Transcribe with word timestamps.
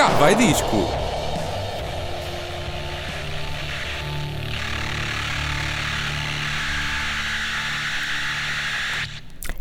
Cá 0.00 0.08
vai 0.16 0.34
disco. 0.34 0.88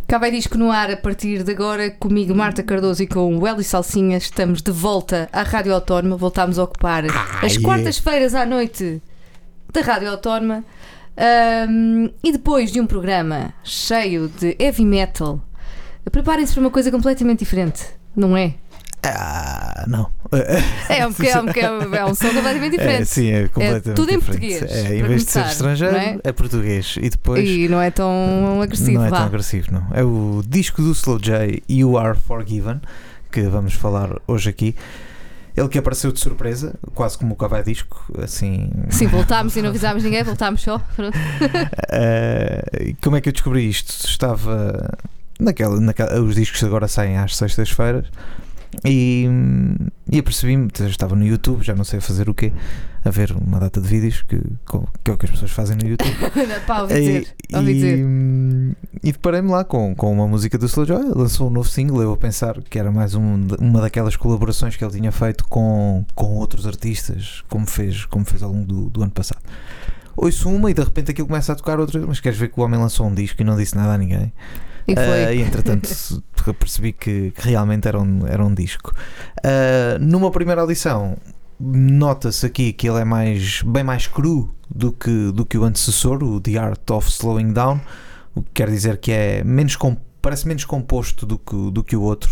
Cá 0.07 0.17
vai 0.17 0.31
disco 0.31 0.57
no 0.57 0.71
ar 0.71 0.89
a 0.91 0.95
partir 0.95 1.43
de 1.43 1.51
agora, 1.51 1.91
comigo 1.91 2.33
Marta 2.33 2.63
Cardoso 2.63 3.03
e 3.03 3.07
com 3.07 3.37
o 3.37 3.45
Hélio 3.45 3.65
Salsinha. 3.65 4.17
Estamos 4.17 4.61
de 4.61 4.71
volta 4.71 5.27
à 5.33 5.43
Rádio 5.43 5.73
Autónoma. 5.73 6.15
Voltámos 6.15 6.57
a 6.57 6.63
ocupar 6.63 7.03
Ah, 7.05 7.45
as 7.45 7.55
yeah. 7.55 7.61
quartas-feiras 7.61 8.33
à 8.33 8.45
noite 8.45 9.01
da 9.73 9.81
Rádio 9.81 10.09
Autónoma. 10.09 10.63
Ahm, 11.17 12.11
e 12.23 12.31
depois 12.31 12.71
de 12.71 12.79
um 12.79 12.87
programa 12.87 13.53
cheio 13.61 14.29
de 14.29 14.55
heavy 14.57 14.85
metal, 14.85 15.41
preparem-se 16.09 16.53
para 16.53 16.61
uma 16.61 16.71
coisa 16.71 16.89
completamente 16.89 17.39
diferente, 17.39 17.83
não 18.15 18.37
é? 18.37 18.53
Ah, 19.03 19.85
não. 19.87 20.11
É 20.89 21.07
um, 21.07 21.11
é 21.11 21.41
um, 21.41 21.49
é 21.49 21.71
um, 21.71 21.95
é 21.95 22.05
um 22.05 22.13
som 22.13 22.27
completamente 22.27 22.71
diferente. 22.77 23.01
É, 23.01 23.05
sim, 23.05 23.31
é 23.31 23.47
completamente 23.47 23.95
tudo 23.95 24.11
em 24.11 24.19
português, 24.19 24.61
É, 24.63 24.95
em 24.97 25.03
vez 25.03 25.25
de 25.25 25.31
ser 25.31 25.45
estrangeiro, 25.45 25.95
é? 25.95 26.17
é? 26.23 26.31
português. 26.31 26.95
E 27.01 27.09
depois 27.09 27.47
E 27.47 27.67
não 27.69 27.81
é 27.81 27.89
tão 27.91 28.61
agressivo, 28.61 28.99
não 28.99 29.05
é 29.05 29.09
vá. 29.09 29.17
tão 29.17 29.25
agressivo, 29.27 29.71
não. 29.71 29.87
É 29.93 30.03
o 30.03 30.43
disco 30.45 30.81
do 30.81 30.91
Slow 30.91 31.17
J, 31.19 31.63
You 31.69 31.97
Are 31.97 32.17
Forgiven, 32.17 32.81
que 33.31 33.41
vamos 33.43 33.73
falar 33.73 34.09
hoje 34.27 34.49
aqui. 34.49 34.75
Ele 35.55 35.67
que 35.67 35.77
apareceu 35.77 36.11
de 36.11 36.19
surpresa, 36.19 36.75
quase 36.93 37.17
como 37.17 37.33
o 37.33 37.35
Cavai 37.35 37.63
Disco, 37.63 38.05
assim. 38.21 38.69
Sim, 38.89 39.07
voltámos 39.07 39.55
e 39.55 39.61
não 39.61 39.69
avisámos 39.69 40.03
ninguém, 40.03 40.23
voltámos 40.23 40.61
só. 40.61 40.81
Eh, 41.91 42.93
como 43.01 43.15
é 43.15 43.21
que 43.21 43.29
eu 43.29 43.33
descobri 43.33 43.67
isto? 43.67 43.89
Estava 44.05 44.97
naquela, 45.39 45.79
naquela 45.79 46.21
os 46.21 46.35
discos 46.35 46.63
agora 46.63 46.87
saem 46.87 47.17
às 47.17 47.35
sextas-feiras 47.35 48.05
e, 48.85 49.27
e 50.11 50.19
apercebi-me, 50.19 50.69
estava 50.87 51.15
no 51.15 51.25
YouTube, 51.25 51.63
já 51.63 51.75
não 51.75 51.83
sei 51.83 51.99
fazer 51.99 52.29
o 52.29 52.33
quê, 52.33 52.51
a 53.03 53.09
ver 53.09 53.31
uma 53.31 53.59
data 53.59 53.81
de 53.81 53.87
vídeos 53.87 54.21
que, 54.21 54.37
que 55.03 55.11
é 55.11 55.13
o 55.13 55.17
que 55.17 55.25
as 55.25 55.31
pessoas 55.31 55.51
fazem 55.51 55.77
no 55.77 55.87
YouTube. 55.87 56.15
Pá, 56.67 56.81
ouvi 56.81 56.93
dizer. 56.93 57.35
E, 57.49 57.55
ouvi 57.55 57.73
dizer. 57.73 57.99
e, 57.99 59.09
e 59.09 59.11
deparei-me 59.11 59.49
lá 59.49 59.63
com, 59.63 59.95
com 59.95 60.11
uma 60.11 60.27
música 60.27 60.57
do 60.57 60.65
Slow 60.65 60.85
Joy, 60.85 61.03
lançou 61.15 61.47
um 61.47 61.51
novo 61.51 61.67
single, 61.67 62.01
eu 62.01 62.13
a 62.13 62.17
pensar 62.17 62.61
que 62.61 62.77
era 62.77 62.91
mais 62.91 63.15
um 63.15 63.47
uma 63.59 63.81
daquelas 63.81 64.15
colaborações 64.15 64.75
que 64.75 64.83
ele 64.83 64.93
tinha 64.93 65.11
feito 65.11 65.45
com, 65.45 66.05
com 66.13 66.35
outros 66.35 66.67
artistas, 66.67 67.43
como 67.49 67.65
fez, 67.65 68.05
como 68.05 68.25
fez 68.25 68.43
ao 68.43 68.51
longo 68.51 68.65
do, 68.65 68.89
do 68.89 69.01
ano 69.03 69.11
passado. 69.11 69.41
Ouço 70.15 70.49
uma 70.49 70.69
e 70.69 70.73
de 70.73 70.81
repente 70.81 71.11
aquilo 71.11 71.27
começa 71.27 71.53
a 71.53 71.55
tocar 71.55 71.79
outra, 71.79 72.05
mas 72.05 72.19
queres 72.19 72.37
ver 72.37 72.49
que 72.49 72.59
o 72.59 72.63
homem 72.63 72.79
lançou 72.79 73.07
um 73.07 73.13
disco 73.13 73.41
e 73.41 73.45
não 73.45 73.55
disse 73.55 73.75
nada 73.75 73.93
a 73.93 73.97
ninguém. 73.97 74.33
E 74.91 74.95
foi. 74.95 75.25
Ah, 75.25 75.33
e 75.33 75.41
entretanto 75.41 75.89
percebi 76.59 76.93
que, 76.93 77.31
que 77.31 77.47
realmente 77.49 77.87
era 77.87 77.99
um, 77.99 78.25
era 78.27 78.43
um 78.43 78.53
disco. 78.53 78.93
Ah, 79.43 79.97
numa 79.99 80.31
primeira 80.31 80.61
audição, 80.61 81.17
nota-se 81.59 82.45
aqui 82.45 82.73
que 82.73 82.89
ele 82.89 82.99
é 82.99 83.05
mais, 83.05 83.61
bem 83.63 83.83
mais 83.83 84.07
cru 84.07 84.49
do 84.73 84.91
que, 84.91 85.31
do 85.31 85.45
que 85.45 85.57
o 85.57 85.63
antecessor, 85.63 86.23
o 86.23 86.39
The 86.39 86.57
Art 86.57 86.89
of 86.91 87.09
Slowing 87.09 87.53
Down, 87.53 87.79
o 88.35 88.41
que 88.41 88.49
quer 88.53 88.69
dizer 88.69 88.97
que 88.97 89.11
é 89.11 89.43
menos 89.43 89.75
parece 90.21 90.47
menos 90.47 90.65
composto 90.65 91.25
do 91.25 91.37
que, 91.37 91.71
do 91.71 91.83
que 91.83 91.95
o 91.95 92.01
outro, 92.01 92.31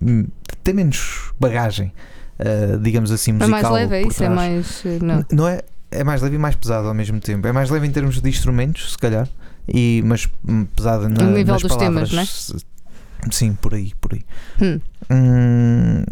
me- 0.00 0.26
tem 0.62 0.74
menos 0.74 1.32
bagagem, 1.38 1.92
ah, 2.38 2.76
digamos 2.80 3.10
assim, 3.10 3.30
É 3.32 3.34
musical. 3.34 3.52
mais 3.72 3.74
leve, 3.74 3.94
é 3.96 4.02
isso? 4.08 4.24
É 4.24 4.28
mais. 4.28 4.82
eh, 4.86 4.98
Não. 5.02 5.24
Não 5.32 5.48
é? 5.48 5.62
É 5.96 6.04
mais 6.04 6.22
leve 6.22 6.36
e 6.36 6.38
mais 6.38 6.54
pesado 6.56 6.88
ao 6.88 6.94
mesmo 6.94 7.20
tempo. 7.20 7.46
É 7.46 7.52
mais 7.52 7.70
leve 7.70 7.86
em 7.86 7.90
termos 7.90 8.20
de 8.20 8.28
instrumentos, 8.28 8.92
se 8.92 8.98
calhar, 8.98 9.28
e, 9.68 10.02
mas 10.04 10.28
hum, 10.46 10.64
pesado 10.64 11.08
na, 11.08 11.24
No 11.24 11.30
nível 11.32 11.54
nas 11.54 11.62
dos 11.62 11.74
palavras. 11.76 12.10
temas, 12.10 12.48
não 12.50 12.60
é? 13.28 13.32
Sim, 13.32 13.54
por 13.54 13.74
aí, 13.74 13.92
por 14.00 14.14
aí. 14.14 14.22
Hum. 14.62 14.80
Hum, 15.10 16.04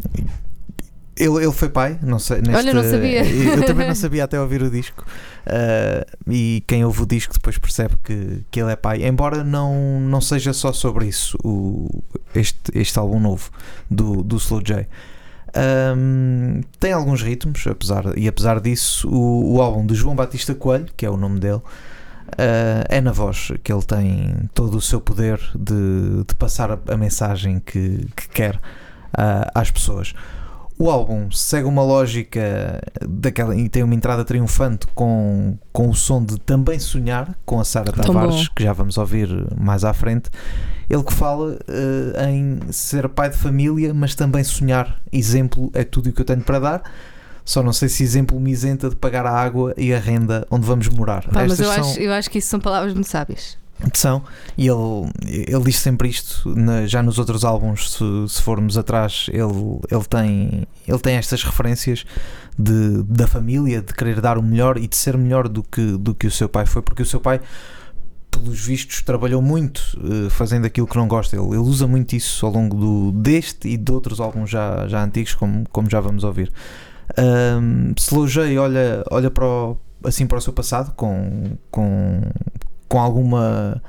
ele, 1.16 1.44
ele 1.44 1.52
foi 1.52 1.68
pai, 1.68 1.96
não 2.02 2.18
sei. 2.18 2.38
Neste, 2.38 2.56
Olha, 2.56 2.74
não 2.74 2.82
sabia. 2.82 3.22
Eu 3.56 3.64
também 3.64 3.86
não 3.86 3.94
sabia 3.96 4.24
até 4.24 4.40
ouvir 4.40 4.62
o 4.62 4.70
disco. 4.70 5.04
Ah, 5.46 6.04
e 6.28 6.62
quem 6.66 6.84
ouve 6.84 7.02
o 7.02 7.06
disco 7.06 7.34
depois 7.34 7.56
percebe 7.56 7.94
que, 8.02 8.44
que 8.50 8.60
ele 8.60 8.72
é 8.72 8.76
pai. 8.76 9.04
Embora 9.06 9.44
não, 9.44 10.00
não 10.00 10.20
seja 10.20 10.52
só 10.52 10.72
sobre 10.72 11.06
isso 11.06 11.38
o, 11.44 11.88
este, 12.34 12.58
este 12.74 12.98
álbum 12.98 13.20
novo 13.20 13.50
do, 13.88 14.22
do 14.24 14.36
Slow 14.36 14.60
J. 14.62 14.88
Ahm, 15.54 16.62
tem 16.80 16.92
alguns 16.92 17.22
ritmos, 17.22 17.66
apesar, 17.66 18.18
e 18.18 18.26
apesar 18.26 18.60
disso, 18.60 19.08
o, 19.08 19.54
o 19.54 19.62
álbum 19.62 19.86
de 19.86 19.94
João 19.94 20.16
Batista 20.16 20.54
Coelho, 20.54 20.88
que 20.96 21.06
é 21.06 21.10
o 21.10 21.16
nome 21.16 21.38
dele, 21.38 21.62
ah, 22.38 22.84
é 22.88 23.00
na 23.00 23.12
voz 23.12 23.52
que 23.62 23.72
ele 23.72 23.82
tem 23.82 24.34
todo 24.52 24.76
o 24.76 24.80
seu 24.80 25.00
poder 25.00 25.40
de, 25.54 26.24
de 26.26 26.34
passar 26.34 26.70
a, 26.72 26.78
a 26.88 26.96
mensagem 26.96 27.60
que, 27.60 28.06
que 28.16 28.28
quer 28.28 28.60
ah, 29.12 29.50
às 29.54 29.70
pessoas. 29.70 30.14
O 30.76 30.90
álbum 30.90 31.30
segue 31.30 31.68
uma 31.68 31.82
lógica 31.84 32.82
daquela 33.06 33.54
e 33.54 33.68
tem 33.68 33.84
uma 33.84 33.94
entrada 33.94 34.24
triunfante 34.24 34.88
com, 34.88 35.56
com 35.72 35.88
o 35.88 35.94
som 35.94 36.22
de 36.22 36.36
Também 36.38 36.80
Sonhar, 36.80 37.32
com 37.46 37.60
a 37.60 37.64
Sara 37.64 37.92
Tavares, 37.92 38.48
que 38.48 38.64
já 38.64 38.72
vamos 38.72 38.98
ouvir 38.98 39.28
mais 39.56 39.84
à 39.84 39.92
frente. 39.94 40.30
Ele 40.90 41.02
que 41.04 41.12
fala 41.12 41.58
eh, 41.68 42.30
em 42.30 42.60
ser 42.72 43.08
pai 43.08 43.30
de 43.30 43.36
família, 43.36 43.94
mas 43.94 44.16
também 44.16 44.42
sonhar. 44.42 45.00
Exemplo 45.12 45.70
é 45.72 45.84
tudo 45.84 46.10
o 46.10 46.12
que 46.12 46.20
eu 46.20 46.24
tenho 46.24 46.42
para 46.42 46.58
dar. 46.58 46.82
Só 47.44 47.62
não 47.62 47.72
sei 47.72 47.88
se 47.88 48.02
exemplo 48.02 48.40
me 48.40 48.50
isenta 48.50 48.88
de 48.88 48.96
pagar 48.96 49.26
a 49.26 49.32
água 49.32 49.74
e 49.76 49.94
a 49.94 49.98
renda 49.98 50.46
onde 50.50 50.66
vamos 50.66 50.88
morar. 50.88 51.24
Pá, 51.24 51.44
mas 51.46 51.60
eu 51.60 51.66
são, 51.66 51.74
acho, 51.74 52.00
eu 52.00 52.12
acho 52.12 52.30
que 52.30 52.38
isso 52.38 52.48
são 52.48 52.58
palavras 52.58 52.94
muito 52.94 53.08
sábias. 53.08 53.56
São, 53.94 54.22
e 54.56 54.66
ele, 54.66 55.10
ele 55.22 55.64
diz 55.64 55.76
sempre 55.78 56.08
isto, 56.08 56.54
na- 56.54 56.86
já 56.86 57.02
nos 57.02 57.18
outros 57.18 57.44
álbuns, 57.44 57.92
se, 57.92 58.04
se 58.28 58.42
formos 58.42 58.78
atrás, 58.78 59.26
ele, 59.30 59.78
ele, 59.90 60.04
tem, 60.08 60.66
ele 60.86 60.98
tem 60.98 61.16
estas 61.16 61.42
referências 61.42 62.04
de, 62.58 63.02
da 63.04 63.26
família, 63.26 63.82
de 63.82 63.92
querer 63.92 64.20
dar 64.20 64.38
o 64.38 64.42
melhor 64.42 64.78
e 64.78 64.86
de 64.86 64.96
ser 64.96 65.16
melhor 65.16 65.48
do 65.48 65.62
que, 65.62 65.96
do 65.98 66.14
que 66.14 66.26
o 66.26 66.30
seu 66.30 66.48
pai 66.48 66.66
foi, 66.66 66.82
porque 66.82 67.02
o 67.02 67.06
seu 67.06 67.20
pai, 67.20 67.40
pelos 68.30 68.60
vistos, 68.60 69.02
trabalhou 69.02 69.40
muito 69.42 69.80
eh, 69.98 70.30
fazendo 70.30 70.64
aquilo 70.66 70.86
que 70.86 70.96
não 70.96 71.06
gosta. 71.06 71.36
Ele, 71.36 71.46
ele 71.46 71.58
usa 71.58 71.86
muito 71.86 72.14
isso 72.14 72.44
ao 72.44 72.52
longo 72.52 72.76
do, 72.76 73.12
deste 73.12 73.68
e 73.68 73.76
de 73.76 73.92
outros 73.92 74.20
álbuns 74.20 74.50
já, 74.50 74.86
já 74.88 75.02
antigos, 75.02 75.34
como, 75.34 75.64
como 75.70 75.88
já 75.90 76.00
vamos 76.00 76.24
ouvir. 76.24 76.50
Um, 77.18 77.92
Slow 77.98 78.26
olha, 78.60 79.04
olha 79.10 79.30
para 79.30 79.44
o, 79.44 79.76
assim 80.04 80.26
para 80.26 80.38
o 80.38 80.40
seu 80.40 80.52
passado 80.52 80.92
com, 80.94 81.56
com, 81.70 82.22
com 82.88 82.98
alguma 83.00 83.80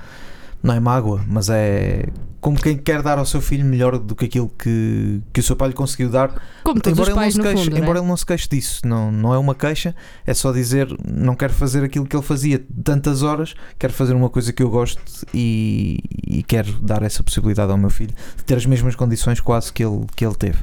não 0.61 0.73
é 0.73 0.79
mágoa, 0.79 1.23
mas 1.27 1.47
é 1.49 2.07
como 2.45 2.61
quem 2.61 2.77
quer 2.77 3.01
dar 3.01 3.17
ao 3.17 3.25
seu 3.25 3.41
filho 3.41 3.65
melhor 3.65 3.97
do 3.97 4.15
que 4.15 4.25
aquilo 4.25 4.49
que, 4.49 5.19
que 5.33 5.39
o 5.39 5.43
seu 5.43 5.55
pai 5.55 5.69
lhe 5.69 5.73
conseguiu 5.73 6.11
dar. 6.11 6.29
Como 6.63 6.79
todos 6.79 6.97
embora 6.97 7.01
os 7.01 7.07
ele, 7.07 7.15
não 7.15 7.21
pais, 7.21 7.33
se 7.33 7.41
queixe, 7.41 7.63
fundo. 7.63 7.77
é? 7.77 7.79
embora 7.79 7.99
ele 7.99 8.07
não 8.07 8.17
se 8.17 8.25
queixe 8.25 8.47
disso, 8.47 8.81
não, 8.87 9.11
não 9.11 9.33
é 9.33 9.37
uma 9.39 9.55
queixa, 9.55 9.95
é 10.27 10.33
só 10.33 10.51
dizer 10.51 10.87
não 11.07 11.35
quero 11.35 11.53
fazer 11.53 11.83
aquilo 11.83 12.05
que 12.05 12.15
ele 12.15 12.23
fazia 12.23 12.63
tantas 12.83 13.23
horas, 13.23 13.55
quero 13.79 13.93
fazer 13.93 14.13
uma 14.13 14.29
coisa 14.29 14.53
que 14.53 14.61
eu 14.61 14.69
gosto 14.69 15.01
e, 15.33 15.99
e 16.27 16.43
quero 16.43 16.71
dar 16.81 17.01
essa 17.01 17.23
possibilidade 17.23 17.71
ao 17.71 17.79
meu 17.79 17.89
filho 17.89 18.13
de 18.37 18.43
ter 18.43 18.55
as 18.55 18.65
mesmas 18.67 18.95
condições 18.95 19.39
quase 19.39 19.73
que 19.73 19.83
ele, 19.83 20.05
que 20.15 20.23
ele 20.23 20.35
teve. 20.35 20.59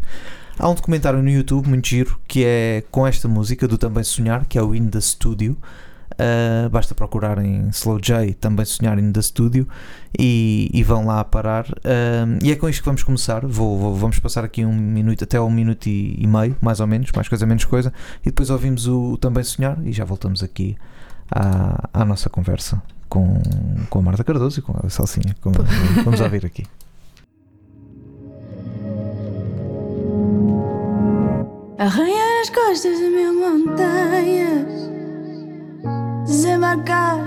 Há 0.58 0.68
um 0.68 0.74
documentário 0.74 1.20
no 1.20 1.30
YouTube 1.30 1.68
muito 1.68 1.88
giro 1.88 2.16
que 2.28 2.44
é 2.44 2.84
com 2.92 3.04
esta 3.04 3.26
música 3.26 3.66
do 3.66 3.76
Também 3.76 4.04
Sonhar, 4.04 4.46
que 4.46 4.56
é 4.56 4.62
o 4.62 4.72
In 4.72 4.88
The 4.88 5.00
Studio. 5.00 5.56
Uh, 6.22 6.68
basta 6.70 6.94
procurar 6.94 7.38
em 7.44 7.68
Slow 7.70 7.98
J 8.00 8.34
também 8.34 8.64
sonhar 8.64 8.96
in 8.98 9.10
the 9.10 9.20
studio 9.20 9.66
e, 10.16 10.70
e 10.72 10.82
vão 10.84 11.04
lá 11.06 11.24
parar. 11.24 11.66
Um, 11.68 12.38
e 12.46 12.52
é 12.52 12.54
com 12.56 12.68
isto 12.68 12.80
que 12.80 12.86
vamos 12.86 13.02
começar. 13.02 13.44
Vou- 13.44 13.76
vou- 13.78 13.94
vamos 13.96 14.18
passar 14.20 14.44
aqui 14.44 14.64
um 14.64 14.72
minuto 14.72 15.24
até 15.24 15.40
um 15.40 15.50
minuto 15.50 15.86
e, 15.88 16.14
e 16.22 16.26
meio 16.26 16.54
mais 16.60 16.78
ou 16.78 16.86
menos, 16.86 17.10
mais 17.12 17.28
coisa 17.28 17.44
menos 17.46 17.64
coisa 17.64 17.92
e 18.22 18.26
depois 18.26 18.50
ouvimos 18.50 18.86
o, 18.86 19.16
também 19.16 19.42
sonhar 19.42 19.76
e 19.84 19.90
já 19.92 20.04
voltamos 20.04 20.42
aqui 20.44 20.76
à, 21.30 21.88
à 21.92 22.04
nossa 22.04 22.30
conversa 22.30 22.80
com, 23.08 23.40
com 23.90 23.98
a 23.98 24.02
Marta 24.02 24.22
Cardoso 24.22 24.60
e 24.60 24.62
com 24.62 24.74
a 24.86 24.88
Salsinha 24.90 25.34
como 25.40 25.56
vamos 26.04 26.20
ouvir 26.20 26.46
aqui. 26.46 26.64
Arranhar 31.78 32.40
as 32.42 32.50
costas 32.50 32.96
de 32.98 33.08
mil 33.10 33.34
montanhas, 33.34 34.90
desembarcar, 36.32 37.18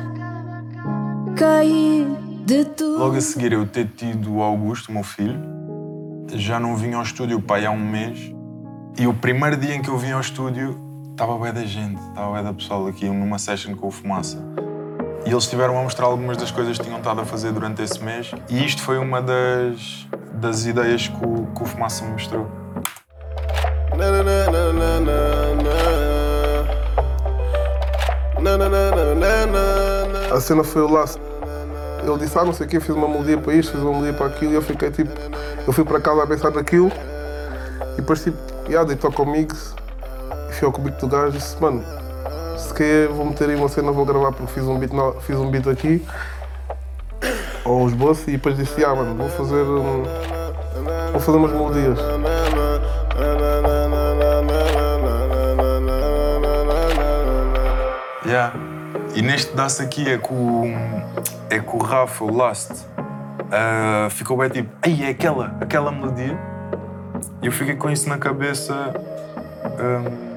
cair 1.38 2.08
de 2.44 2.66
tudo. 2.66 2.98
Logo 2.98 3.16
a 3.16 3.22
seguir 3.22 3.54
eu 3.54 3.68
ter 3.68 3.88
tido 3.96 4.34
o 4.34 4.42
Augusto, 4.42 4.90
o 4.90 4.94
meu 4.94 5.04
filho, 5.04 5.40
já 6.34 6.60
não 6.60 6.76
vim 6.76 6.94
ao 6.94 7.04
estúdio 7.04 7.40
pai 7.40 7.68
há 7.68 7.72
um 7.72 7.78
mês. 7.78 8.34
E 8.98 9.06
o 9.06 9.14
primeiro 9.14 9.58
dia 9.58 9.76
em 9.76 9.82
que 9.82 9.90
eu 9.90 9.98
vim 9.98 10.12
ao 10.12 10.22
estúdio 10.22 10.76
estava 11.12 11.38
bem 11.38 11.54
da 11.54 11.64
gente, 11.64 12.02
estava 12.02 12.34
bem 12.34 12.44
da 12.44 12.52
pessoal 12.52 12.88
aqui 12.88 13.08
numa 13.08 13.38
session 13.38 13.76
com 13.76 13.88
o 13.88 13.92
Fumaça. 13.92 14.44
E 15.24 15.30
eles 15.30 15.44
estiveram 15.44 15.78
a 15.78 15.84
mostrar 15.84 16.08
algumas 16.08 16.36
das 16.38 16.50
coisas 16.50 16.76
que 16.76 16.84
tinham 16.84 16.98
estado 16.98 17.22
a 17.22 17.26
fazer 17.26 17.52
durante 17.52 17.84
esse 17.84 18.04
mês. 18.04 18.32
E 18.50 18.66
isto 18.66 18.82
foi 18.82 18.98
uma 18.98 19.22
das, 19.22 20.08
das 20.34 20.66
ideias 20.66 21.08
que 21.08 21.24
o, 21.24 21.46
que 21.56 21.62
o 21.62 21.66
Fumaça 21.66 22.04
me 22.06 22.14
mostrou. 22.14 22.50
Na 23.96 24.12
na 24.12 24.24
na 25.62 26.15
A 30.32 30.40
cena 30.40 30.64
foi 30.64 30.82
o 30.82 30.92
laço. 30.92 31.20
Ele 32.04 32.18
disse, 32.20 32.38
ah, 32.38 32.46
não 32.46 32.54
sei 32.54 32.68
o 32.68 32.70
quê, 32.70 32.80
fiz 32.80 32.96
uma 32.96 33.08
melodia 33.08 33.38
para 33.38 33.54
isto, 33.54 33.72
fiz 33.72 33.82
uma 33.82 33.92
melodia 33.92 34.14
para 34.14 34.28
aquilo, 34.28 34.52
e 34.52 34.56
eu 34.56 34.62
fiquei 34.62 34.92
tipo, 34.92 35.10
eu 35.66 35.74
fui 35.74 35.84
para 35.84 36.00
casa 36.00 36.24
a 36.24 36.28
pensar 36.28 36.52
naquilo, 36.52 36.92
e 37.94 37.96
depois 37.98 38.24
tipo, 38.24 38.38
E 38.68 38.72
yeah, 38.72 38.88
deitou 38.88 39.12
comigo, 39.12 39.56
enfiou 40.50 40.72
com 40.72 40.82
o 40.82 40.84
beat 40.84 41.00
do 41.00 41.08
gajo 41.08 41.30
e 41.30 41.32
disse, 41.40 41.60
mano, 41.60 41.84
se 42.58 42.74
quer 42.74 43.08
vou 43.08 43.26
meter 43.26 43.50
aí 43.50 43.56
uma 43.56 43.70
cena, 43.70 43.92
vou 43.92 44.06
gravar 44.06 44.32
porque 44.32 44.54
fiz 44.54 44.64
um 44.64 44.78
beat, 44.78 44.92
fiz 45.22 45.38
um 45.38 45.50
beat 45.50 45.68
aqui, 45.68 46.06
ou 47.66 47.86
os 47.86 47.94
bolsos, 47.94 48.28
e 48.28 48.32
depois 48.32 48.56
disse, 48.56 48.86
ah 48.86 48.94
mano, 48.94 49.16
vou 49.16 49.30
fazer 49.30 49.64
um, 49.64 50.04
vou 51.12 51.22
fazer 51.22 51.38
umas 51.38 51.52
melodias. 51.52 51.98
Yeah. 58.26 58.54
E 59.16 59.22
neste 59.22 59.52
pedaço 59.52 59.82
aqui 59.84 60.10
é 60.10 60.18
com, 60.18 60.74
é 61.50 61.60
com 61.60 61.78
o 61.78 61.84
Rafa, 61.84 62.24
o 62.24 62.36
Last. 62.36 62.74
Ah, 63.52 64.08
ficou 64.10 64.36
bem 64.38 64.50
tipo, 64.50 64.70
ei, 64.86 65.04
é 65.04 65.10
aquela, 65.10 65.56
aquela 65.62 65.92
melodia. 65.92 66.38
E 67.42 67.46
eu 67.46 67.52
fiquei 67.52 67.76
com 67.76 67.90
isso 67.90 68.10
na 68.10 68.18
cabeça. 68.18 68.74
ahm, 69.80 70.36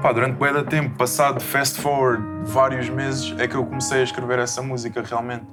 pá, 0.00 0.12
durante 0.12 0.36
bué 0.36 0.52
de 0.52 0.64
tempo, 0.64 0.96
passado 0.96 1.40
fast 1.40 1.80
forward 1.80 2.24
vários 2.44 2.88
meses, 2.88 3.34
é 3.38 3.48
que 3.48 3.54
eu 3.54 3.64
comecei 3.64 4.00
a 4.00 4.04
escrever 4.04 4.38
essa 4.38 4.62
música 4.62 5.02
realmente. 5.02 5.44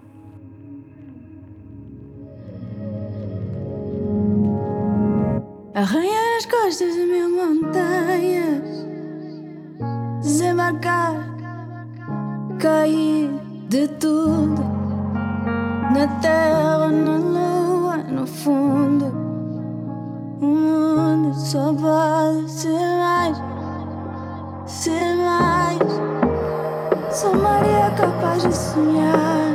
Capaz 28.09 28.41
de 28.43 28.55
sonhar 28.55 29.53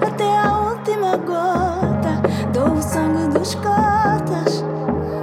até 0.00 0.38
a 0.38 0.58
última 0.58 1.16
gota. 1.16 2.20
Dou 2.52 2.72
o 2.72 2.82
sangue 2.82 3.38
dos 3.38 3.54
cotas. 3.54 4.64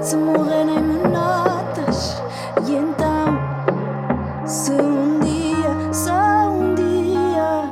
Se 0.01 0.17
morrerem 0.17 0.81
me 0.81 1.07
notas 1.07 2.21
E 2.67 2.75
então 2.75 3.39
Se 4.45 4.73
um 4.73 5.19
dia, 5.21 5.93
só 5.93 6.49
um 6.49 6.75
dia 6.75 7.71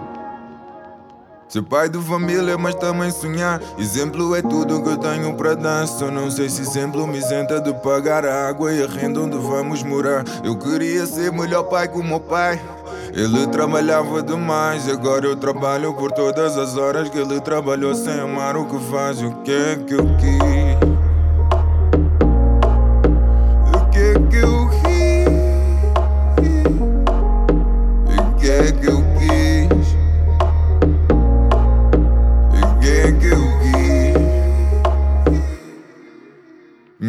Ser 1.50 1.62
pai 1.64 1.90
de 1.90 2.00
família, 2.00 2.58
mas 2.58 2.76
também 2.76 3.12
sonhar. 3.12 3.62
Exemplo 3.78 4.34
é 4.34 4.42
tudo 4.42 4.82
que 4.82 4.90
eu 4.90 4.98
tenho 4.98 5.34
para 5.36 5.54
dar. 5.54 5.86
Só 5.86 6.10
não 6.10 6.32
sei 6.32 6.50
se 6.50 6.62
exemplo 6.62 7.06
me 7.06 7.18
isenta 7.18 7.60
de 7.60 7.74
pagar 7.74 8.26
a 8.26 8.48
água 8.48 8.72
e 8.72 8.82
a 8.82 8.88
renda 8.88 9.20
onde 9.20 9.38
vamos 9.38 9.84
morar. 9.84 10.24
Eu 10.46 10.58
queria 10.58 11.06
ser 11.06 11.30
melhor 11.32 11.64
pai 11.64 11.90
que 11.90 12.00
o 12.00 12.04
meu 12.04 12.22
pai. 12.22 12.58
Ele 13.14 13.46
trabalhava 13.48 14.24
demais, 14.24 14.88
agora 14.88 15.26
eu 15.26 15.36
trabalho 15.36 15.94
por 15.94 16.12
todas 16.12 16.58
as 16.58 16.78
horas 16.78 17.10
que 17.10 17.18
ele 17.18 17.40
trabalhou 17.42 17.94
sem 17.94 18.20
amar 18.20 18.56
o 18.56 18.66
que 18.66 18.80
faz. 18.90 19.22
O 19.22 19.32
que 19.44 19.52
é 19.52 19.76
que 19.76 19.94
eu 19.94 20.06
quis? 20.18 20.92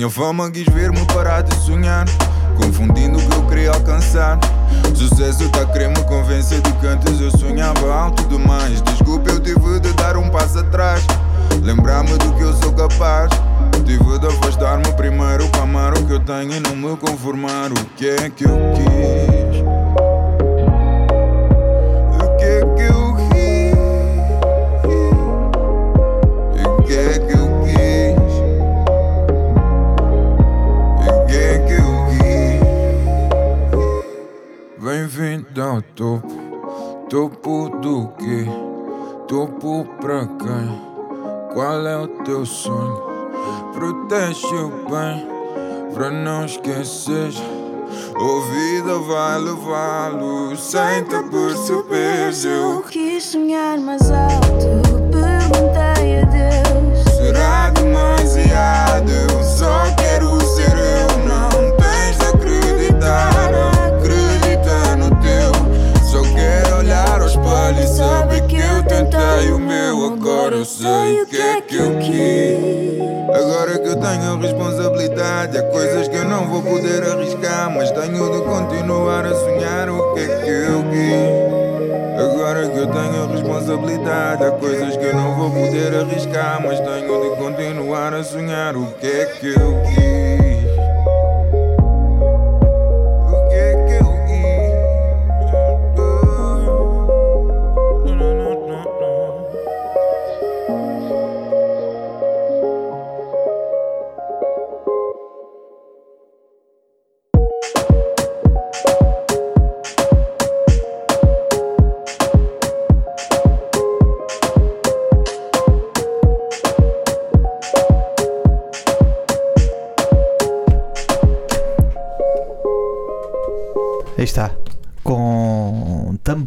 Minha 0.02 0.10
fama 0.10 0.50
quis 0.50 0.64
ver-me 0.64 1.06
parar 1.06 1.42
de 1.42 1.54
sonhar 1.54 2.06
Confundindo 2.56 3.18
o 3.18 3.28
que 3.28 3.36
eu 3.36 3.46
queria 3.46 3.70
alcançar 3.70 4.36
Sucesso 4.94 5.48
tá 5.50 5.62
a 5.62 5.66
querer 5.66 5.88
me 5.88 6.02
convencer 6.04 6.60
de 6.60 6.72
que 6.72 6.86
antes 6.86 7.20
eu 7.20 7.30
sonhava 7.30 7.92
alto 7.92 8.24
demais. 8.28 8.80
Desculpa, 8.82 9.30
eu 9.30 9.40
tive 9.40 9.80
de 9.80 9.92
dar 9.94 10.16
um 10.16 10.28
passo 10.28 10.58
atrás. 10.58 11.04
Lembrar-me 11.62 12.16
do 12.18 12.32
que 12.34 12.42
eu 12.42 12.52
sou 12.54 12.72
capaz. 12.72 13.30
Tive 13.84 14.18
de 14.18 14.26
afastar-me 14.26 14.92
primeiro 14.92 15.48
para 15.48 15.62
amar 15.62 15.92
o 15.96 16.06
que 16.06 16.12
eu 16.12 16.20
tenho 16.20 16.52
e 16.52 16.60
não 16.60 16.76
me 16.76 16.96
conformar. 16.96 17.72
O 17.72 17.84
que 17.96 18.08
é 18.08 18.30
que 18.30 18.44
eu 18.44 18.56
quis? 18.74 19.81
Bem-vindo 35.72 36.22
ao 36.52 37.08
topo, 37.08 37.70
do 37.80 38.08
quê? 38.18 38.46
Topo 39.26 39.86
pra 40.02 40.26
quem? 40.26 40.82
Qual 41.54 41.86
é 41.86 41.96
o 41.96 42.08
teu 42.24 42.44
sonho? 42.44 43.02
Protege 43.72 44.54
o 44.54 44.68
bem, 44.90 45.26
pra 45.94 46.10
não 46.10 46.44
esquecer. 46.44 47.32
Ouvida 48.14 48.98
vai 48.98 49.38
levá-lo 49.38 50.54
sem 50.56 51.04
te 51.04 51.22
perceberes. 51.30 52.44
Eu 52.44 52.74
Eu 52.74 52.82
quis 52.82 53.24
sonhar 53.24 53.78
mais 53.78 54.10
alto 54.10 54.66
Perguntei 55.10 56.20
a 56.20 56.24
Deus 56.26 57.16
Será 57.16 57.70
demasiado? 57.70 59.10
Eu 59.10 59.42
só 59.42 59.84
quero 59.96 60.40
ser 60.40 60.81
eu 68.82 68.86
tentei 68.86 69.52
o 69.52 69.58
meu. 69.58 70.12
Agora 70.12 70.56
eu 70.56 70.64
sei 70.64 71.22
o 71.22 71.26
que 71.26 71.40
é 71.40 71.60
que 71.60 71.76
eu 71.76 71.98
quis. 71.98 73.00
Agora 73.34 73.78
que 73.78 73.88
eu 73.88 73.96
tenho 73.96 74.38
responsabilidade, 74.38 75.58
há 75.58 75.62
coisas 75.64 76.08
que 76.08 76.16
eu 76.16 76.24
não 76.24 76.48
vou 76.48 76.62
poder 76.62 77.02
arriscar. 77.04 77.70
Mas 77.74 77.90
tenho 77.90 78.30
de 78.30 78.44
continuar 78.44 79.24
a 79.24 79.34
sonhar 79.34 79.88
o 79.88 80.14
que 80.14 80.20
é 80.20 80.26
que 80.26 80.50
eu 80.50 80.84
quis. 80.90 81.62
Agora 82.18 82.68
que 82.68 82.78
eu 82.78 82.86
tenho 82.86 83.26
responsabilidade, 83.32 84.44
há 84.44 84.50
coisas 84.52 84.96
que 84.96 85.04
eu 85.04 85.14
não 85.14 85.36
vou 85.36 85.50
poder 85.50 85.94
arriscar. 85.94 86.60
Mas 86.62 86.80
tenho 86.80 87.22
de 87.22 87.36
continuar 87.36 88.14
a 88.14 88.22
sonhar 88.22 88.76
o 88.76 88.86
que 89.00 89.06
é 89.06 89.26
que 89.26 89.48
eu 89.48 89.82
quis. 89.94 90.21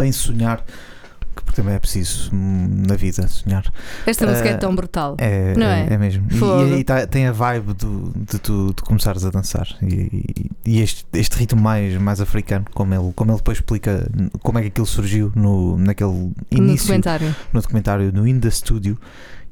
Também 0.05 0.11
sonhar, 0.11 0.63
que 1.35 1.43
porque 1.43 1.61
também 1.61 1.75
é 1.75 1.79
preciso 1.79 2.29
hum, 2.33 2.83
na 2.87 2.95
vida 2.95 3.27
sonhar. 3.27 3.65
Esta 4.05 4.25
música 4.27 4.49
é 4.49 4.53
Ah, 4.53 4.57
tão 4.57 4.73
brutal. 4.75 5.15
É, 5.17 5.53
Não 5.55 5.65
é, 5.65 5.87
é? 5.89 5.93
é 5.93 5.97
mesmo. 5.97 6.25
E- 6.31 6.37
Fogo. 6.37 6.67
E, 6.67 6.73
aí 6.75 6.83
tá- 6.83 7.07
tem 7.07 7.27
a 7.27 7.31
vibe 7.31 7.73
do- 7.73 8.13
de 8.15 8.39
tu 8.39 8.73
de 8.73 8.81
começares 8.83 9.25
a 9.25 9.29
dançar. 9.31 9.67
E, 9.81 9.85
e- 9.95 10.51
e 10.65 10.81
este, 10.81 11.05
este 11.13 11.37
ritmo 11.37 11.61
mais, 11.61 11.95
mais 11.97 12.21
africano, 12.21 12.65
como 12.73 12.93
ele, 12.93 13.11
como 13.15 13.31
ele 13.31 13.37
depois 13.37 13.57
explica 13.57 14.09
como 14.41 14.59
é 14.59 14.61
que 14.61 14.67
aquilo 14.69 14.85
surgiu 14.85 15.31
no, 15.35 15.77
naquele 15.77 16.11
no 16.11 16.33
início 16.51 16.85
documentário. 16.87 17.35
no 17.51 17.61
documentário 17.61 18.11
no 18.13 18.27
In 18.27 18.39
The 18.39 18.51
Studio 18.51 18.97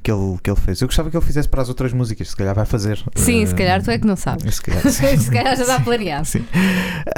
que 0.03 0.11
ele, 0.11 0.37
que 0.43 0.49
ele 0.49 0.59
fez. 0.59 0.81
Eu 0.81 0.87
gostava 0.87 1.09
que 1.09 1.15
ele 1.17 1.25
fizesse 1.25 1.47
para 1.47 1.61
as 1.61 1.69
outras 1.69 1.93
músicas, 1.93 2.29
se 2.29 2.35
calhar 2.35 2.53
vai 2.53 2.65
fazer. 2.65 2.97
Sim, 3.15 3.45
se 3.45 3.53
Eh, 3.53 3.57
calhar 3.57 3.81
tu 3.81 3.89
é 3.89 3.97
que 3.97 4.05
não 4.05 4.15
sabes. 4.15 4.55
Se 4.55 4.61
calhar. 4.61 4.83
Se 5.23 5.31
calhar 5.31 5.55
já 5.55 5.61
está 5.63 5.79
planeado. 5.79 6.25
Sim. 6.25 6.43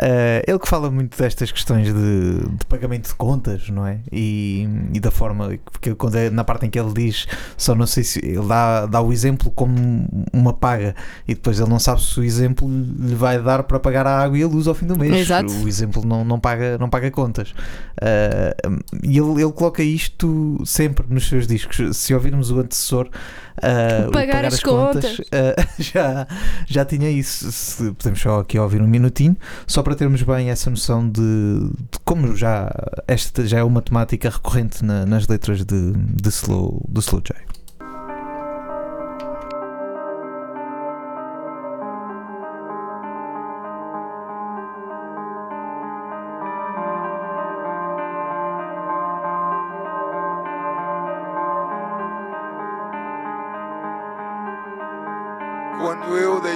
Eh, 0.01 0.43
ele 0.47 0.59
que 0.59 0.67
fala 0.67 0.89
muito 0.91 1.17
destas 1.17 1.51
questões 1.51 1.87
de, 1.87 2.39
de 2.47 2.65
pagamento 2.69 3.07
de 3.09 3.15
contas, 3.15 3.69
não 3.69 3.85
é? 3.87 3.99
E, 4.11 4.67
e 4.93 4.99
da 4.99 5.09
forma, 5.11 5.57
porque 5.71 5.95
quando 5.95 6.15
é 6.15 6.29
na 6.29 6.43
parte 6.43 6.65
em 6.65 6.69
que 6.69 6.79
ele 6.79 6.93
diz, 6.93 7.25
só 7.57 7.73
não 7.73 7.87
sei 7.87 8.03
se 8.03 8.19
ele 8.23 8.45
dá, 8.47 8.85
dá 8.85 9.01
o 9.01 9.11
exemplo 9.11 9.49
como 9.51 10.07
uma 10.31 10.53
paga 10.53 10.95
e 11.27 11.33
depois 11.33 11.59
ele 11.59 11.69
não 11.69 11.79
sabe 11.79 12.01
se 12.03 12.19
o 12.19 12.23
exemplo 12.23 12.69
lhe 12.69 13.15
vai 13.15 13.41
dar 13.41 13.63
para 13.63 13.79
pagar 13.79 14.05
a 14.05 14.19
água 14.23 14.37
e 14.37 14.43
a 14.43 14.47
luz 14.47 14.67
ao 14.67 14.75
fim 14.75 14.85
do 14.85 14.97
mês. 14.97 15.13
Exato. 15.13 15.51
O 15.51 15.67
exemplo 15.67 16.05
não, 16.05 16.23
não, 16.23 16.39
paga, 16.39 16.77
não 16.77 16.89
paga 16.89 17.09
contas. 17.09 17.53
Eh, 18.01 18.55
e 19.03 19.17
ele, 19.17 19.41
ele 19.41 19.51
coloca 19.51 19.81
isto 19.81 20.61
sempre 20.65 21.05
nos 21.09 21.27
seus 21.27 21.47
discos. 21.47 21.97
Se 21.97 22.13
ouvirmos 22.13 22.51
o 22.51 22.59
antecedente 22.59 22.74
antecessor, 22.75 23.07
uh, 23.07 24.09
o 24.09 24.11
Pagar 24.11 24.45
as 24.45 24.59
contas. 24.59 25.19
uh, 25.19 25.23
já, 25.79 26.27
já 26.67 26.85
tinha 26.85 27.09
isso. 27.09 27.51
Se 27.51 27.91
podemos 27.93 28.19
só 28.19 28.39
aqui 28.41 28.59
ouvir 28.59 28.81
um 28.81 28.87
minutinho, 28.87 29.35
só 29.65 29.81
para 29.81 29.95
termos 29.95 30.21
bem 30.23 30.49
essa 30.49 30.69
noção 30.69 31.07
de, 31.09 31.21
de 31.21 31.99
como 32.03 32.35
já 32.35 32.69
esta 33.07 33.45
já 33.47 33.59
é 33.59 33.63
uma 33.63 33.81
temática 33.81 34.29
recorrente 34.29 34.83
na- 34.83 35.05
nas 35.05 35.27
letras 35.27 35.63
de, 35.65 35.93
de 35.93 36.29
Slow, 36.29 36.83
do 36.89 36.99
Slow 36.99 37.21
J. 37.21 37.35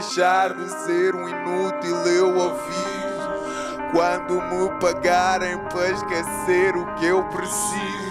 deixar 0.10 0.54
de 0.56 0.68
ser 0.86 1.16
um 1.16 1.30
inútil, 1.30 1.96
eu 2.08 2.30
aviso. 2.30 3.92
Quando 3.92 4.42
me 4.42 4.70
pagarem 4.80 5.58
para 5.70 5.90
esquecer 5.90 6.76
o 6.76 6.86
que 6.96 7.06
eu 7.06 7.24
preciso. 7.26 8.10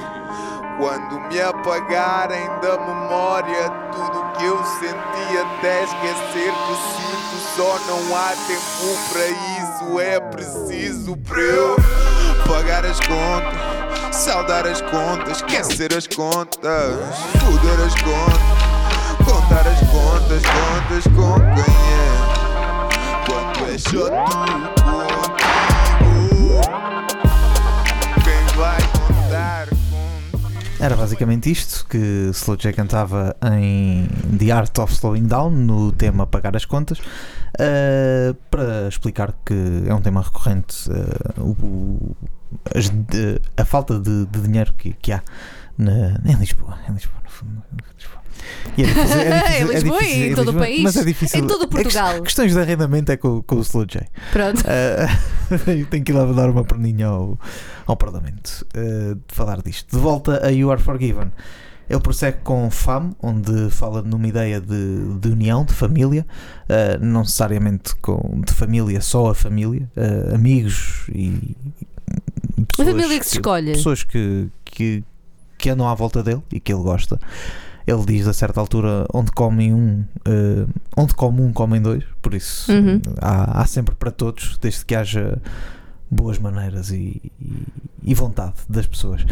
Quando 0.78 1.18
me 1.22 1.40
apagarem 1.40 2.46
da 2.60 2.78
memória 2.78 3.68
tudo 3.90 4.32
que 4.38 4.44
eu 4.44 4.64
senti 4.64 5.38
até 5.38 5.82
esquecer 5.82 6.52
que 6.52 6.74
sinto. 6.94 7.56
Só 7.56 7.78
não 7.88 8.16
há 8.16 8.28
tempo 8.46 8.96
para 9.12 9.26
isso, 9.26 10.00
é 10.00 10.20
preciso 10.20 11.16
para 11.16 11.40
eu 11.40 11.76
pagar 12.46 12.86
as 12.86 13.00
contas, 13.00 14.16
saldar 14.16 14.66
as 14.66 14.80
contas, 14.82 15.38
esquecer 15.38 15.92
as 15.96 16.06
contas, 16.06 16.94
foder 17.40 17.84
as 17.84 17.94
contas. 18.02 18.68
Contar 19.24 19.66
as 19.66 19.80
contas, 19.90 20.42
contas 20.42 21.04
com 21.14 21.34
quem 21.54 21.67
Quando 23.78 24.12
é 24.12 24.18
só 24.20 24.44
tu 24.44 25.48
contigo 26.18 26.60
Quem 28.24 28.56
vai 28.56 28.78
contar 28.90 29.68
contigo 29.68 30.80
Era 30.80 30.96
basicamente 30.96 31.50
isto 31.50 31.86
que 31.88 32.30
Slow 32.32 32.56
J 32.56 32.72
cantava 32.72 33.36
em 33.52 34.08
The 34.36 34.50
Art 34.50 34.76
of 34.78 34.92
Slowing 34.92 35.26
Down, 35.26 35.50
no 35.50 35.92
tema 35.92 36.26
Pagar 36.26 36.56
as 36.56 36.64
Contas, 36.64 36.98
uh, 37.60 38.34
para 38.50 38.88
explicar 38.88 39.32
que 39.44 39.54
é 39.86 39.94
um 39.94 40.00
tema 40.00 40.22
recorrente, 40.22 40.88
uh, 40.90 41.42
o- 41.42 42.16
as- 42.74 42.88
de- 42.90 43.40
a 43.56 43.64
falta 43.64 43.98
de, 43.98 44.26
de 44.26 44.40
dinheiro 44.40 44.72
que, 44.74 44.92
que 44.94 45.12
há 45.12 45.22
na- 45.76 46.18
em 46.24 46.34
Lisboa. 46.36 46.78
Em 46.88 46.92
Lisboa, 46.92 47.20
no 47.24 47.30
fundo, 47.30 47.62
em 47.72 47.94
Lisboa. 47.96 48.18
E 48.76 48.82
é 48.82 48.86
difícil, 48.86 49.18
é 49.20 49.40
difícil- 49.42 49.66
Em 49.66 49.70
é 49.70 49.74
Lisboa 49.74 50.02
e 50.02 50.04
difícil- 50.06 50.24
em 50.26 50.30
em 50.30 50.34
todo 50.34 50.48
o 50.50 50.54
país, 50.54 50.82
Mas 50.82 50.96
é 50.96 51.04
difícil. 51.04 51.40
em 51.40 51.46
todo 51.46 51.60
o 51.62 51.64
é 51.64 51.68
Portugal. 51.68 52.22
questões 52.22 52.52
de 52.52 52.60
arrendamento 52.60 53.12
é 53.12 53.16
com, 53.16 53.42
com 53.42 53.56
o 53.56 53.60
Slow 53.60 53.84
J. 53.86 54.06
Pronto. 54.32 54.60
Uh, 54.60 55.86
tenho 55.90 56.04
que 56.04 56.12
ir 56.12 56.14
lá 56.14 56.24
dar 56.32 56.48
uma 56.50 56.64
perninha 56.64 57.06
ao, 57.08 57.38
ao 57.86 57.96
Parlamento 57.96 58.66
uh, 58.76 59.14
de 59.14 59.34
falar 59.34 59.60
disto. 59.62 59.94
De 59.94 60.00
volta 60.00 60.46
a 60.46 60.50
You 60.50 60.70
Are 60.70 60.80
Forgiven. 60.80 61.32
Ele 61.88 62.00
prossegue 62.00 62.38
com 62.44 62.70
FAM, 62.70 63.12
onde 63.22 63.70
fala 63.70 64.02
numa 64.02 64.26
ideia 64.28 64.60
de, 64.60 65.18
de 65.20 65.28
união, 65.28 65.64
de 65.64 65.72
família, 65.72 66.26
uh, 66.64 67.04
não 67.04 67.20
necessariamente 67.20 67.96
com, 67.96 68.42
de 68.46 68.52
família, 68.52 69.00
só 69.00 69.30
a 69.30 69.34
família, 69.34 69.88
uh, 69.96 70.34
amigos 70.34 71.06
e. 71.08 71.56
pessoas 72.68 72.88
família 72.88 73.18
que 73.18 73.26
se 73.26 73.36
escolhe. 73.36 73.72
Pessoas 73.72 74.02
que, 74.04 74.48
que, 74.64 75.02
que 75.56 75.70
andam 75.70 75.88
à 75.88 75.94
volta 75.94 76.22
dele 76.22 76.42
e 76.52 76.60
que 76.60 76.72
ele 76.72 76.82
gosta. 76.82 77.18
Ele 77.86 78.04
diz 78.04 78.26
a 78.26 78.34
certa 78.34 78.60
altura 78.60 79.06
onde 79.14 79.32
comem 79.32 79.72
um, 79.72 80.04
eh, 80.26 80.66
onde 80.94 81.14
come 81.14 81.40
um, 81.40 81.54
comem 81.54 81.80
dois, 81.80 82.04
por 82.20 82.34
isso 82.34 82.70
Uhum. 82.70 83.00
há, 83.18 83.62
há 83.62 83.66
sempre 83.66 83.94
para 83.94 84.10
todos, 84.10 84.58
desde 84.60 84.84
que 84.84 84.94
haja 84.94 85.40
boas 86.10 86.38
maneiras 86.38 86.90
e, 86.90 87.32
e- 87.40 87.66
e 88.02 88.14
vontade 88.14 88.52
das 88.68 88.86
pessoas. 88.86 89.24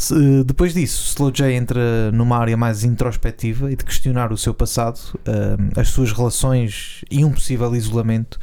Se- 0.00 0.44
depois 0.44 0.72
disso, 0.72 1.04
Slow 1.10 1.30
J 1.30 1.52
entra 1.54 2.10
numa 2.12 2.38
área 2.38 2.56
mais 2.56 2.84
introspectiva 2.84 3.70
e 3.70 3.76
de 3.76 3.84
questionar 3.84 4.32
o 4.32 4.36
seu 4.38 4.54
passado, 4.54 4.98
eh, 5.26 5.80
as 5.80 5.88
suas 5.88 6.10
relações 6.10 7.04
e 7.10 7.22
um 7.24 7.30
possível 7.30 7.74
isolamento. 7.76 8.38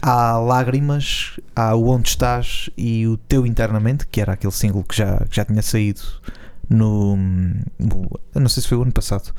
Há 0.00 0.38
lágrimas, 0.38 1.38
há 1.56 1.74
o 1.74 1.88
onde 1.88 2.08
estás 2.08 2.70
e 2.76 3.06
o 3.06 3.16
teu 3.16 3.44
internamente, 3.46 4.06
que 4.06 4.20
era 4.20 4.32
aquele 4.34 4.52
single 4.52 4.84
que 4.84 4.96
já, 4.96 5.16
que 5.28 5.34
já 5.36 5.44
tinha 5.44 5.62
saído 5.62 6.00
no, 6.70 7.16
Eu 8.34 8.40
não 8.40 8.48
sei 8.48 8.62
se 8.62 8.68
foi 8.68 8.78
o 8.78 8.82
ano 8.82 8.92
passado. 8.92 9.32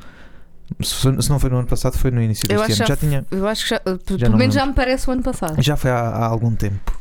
Se, 0.82 1.10
não 1.29 1.39
foi 1.39 1.50
no 1.50 1.58
ano 1.60 1.67
passado, 1.67 1.98
foi 1.98 2.12
no 2.12 2.22
início 2.22 2.43
Eu 2.50 2.58
deste 2.60 2.72
ano. 2.74 2.77
já, 2.79 2.86
Já 2.88 2.96
tinha, 2.98 3.25
eu 3.32 3.48
acho 3.48 3.63
que 3.63 3.70
já, 3.70 3.79
pelo 3.79 4.32
não 4.32 4.38
menos 4.38 4.55
me 4.55 4.62
já 4.62 4.65
me 4.65 4.74
parece 4.74 5.10
o 5.10 5.13
ano 5.13 5.22
passado. 5.24 5.62
já 5.62 5.75
foi 5.75 5.91
há, 5.91 6.00
há 6.00 6.25
algum 6.25 6.53
tempo. 6.55 6.91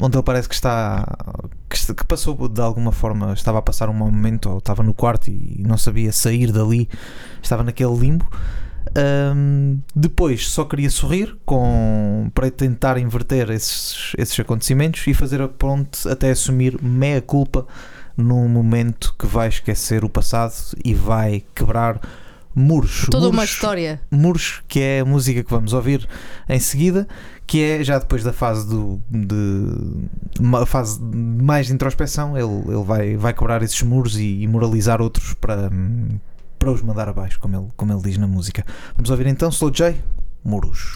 Onde 0.00 0.16
ele 0.16 0.22
parece 0.22 0.48
que 0.48 0.54
está. 0.54 1.06
Que, 1.68 2.04
passou 2.04 2.48
de 2.48 2.60
alguma 2.60 2.92
forma. 2.92 3.32
Estava 3.32 3.58
a 3.58 3.62
passar 3.62 3.88
um 3.88 3.92
mau 3.92 4.10
momento, 4.10 4.50
ou 4.50 4.58
estava 4.58 4.82
no 4.82 4.94
quarto 4.94 5.28
e 5.28 5.62
não 5.66 5.76
sabia 5.76 6.12
sair 6.12 6.52
dali. 6.52 6.88
Estava 7.42 7.64
naquele 7.64 7.96
limbo. 7.96 8.26
Ahm, 8.96 9.80
depois 9.94 10.48
só 10.48 10.64
queria 10.64 10.90
sorrir 10.90 11.36
com, 11.44 12.30
para 12.34 12.50
tentar 12.50 12.98
inverter 12.98 13.50
esses, 13.50 14.12
esses 14.16 14.38
acontecimentos 14.40 15.06
e 15.06 15.12
fazer 15.12 15.42
a 15.42 15.48
ponte 15.48 16.08
até 16.08 16.30
assumir 16.30 16.80
meia 16.82 17.20
culpa 17.20 17.66
num 18.16 18.48
momento 18.48 19.14
que 19.18 19.26
vai 19.26 19.48
esquecer 19.48 20.04
o 20.04 20.08
passado 20.08 20.54
e 20.84 20.94
vai 20.94 21.44
quebrar 21.54 22.00
muros. 22.58 23.06
Toda 23.10 23.28
uma 23.28 23.44
história. 23.44 24.00
Muros, 24.10 24.62
que 24.66 24.80
é 24.80 25.00
a 25.00 25.04
música 25.04 25.42
que 25.42 25.50
vamos 25.50 25.72
ouvir 25.72 26.06
em 26.48 26.58
seguida, 26.58 27.06
que 27.46 27.62
é 27.62 27.84
já 27.84 27.98
depois 27.98 28.22
da 28.22 28.32
fase 28.32 28.68
do, 28.68 29.00
de 29.10 30.40
uma 30.40 30.66
fase 30.66 31.00
mais 31.02 31.68
de 31.68 31.72
introspeção, 31.72 32.36
ele, 32.36 32.74
ele 32.74 32.84
vai, 32.84 33.16
vai 33.16 33.32
quebrar 33.32 33.62
esses 33.62 33.80
muros 33.82 34.18
e, 34.18 34.42
e 34.42 34.46
moralizar 34.46 35.00
outros 35.00 35.34
para, 35.34 35.70
para 36.58 36.70
os 36.70 36.82
mandar 36.82 37.08
abaixo, 37.08 37.38
como 37.38 37.56
ele, 37.56 37.68
como 37.76 37.92
ele 37.92 38.02
diz 38.02 38.18
na 38.18 38.26
música. 38.26 38.64
Vamos 38.96 39.10
ouvir 39.10 39.26
então 39.26 39.48
Slow 39.48 39.70
J, 39.70 39.96
Muros. 40.44 40.94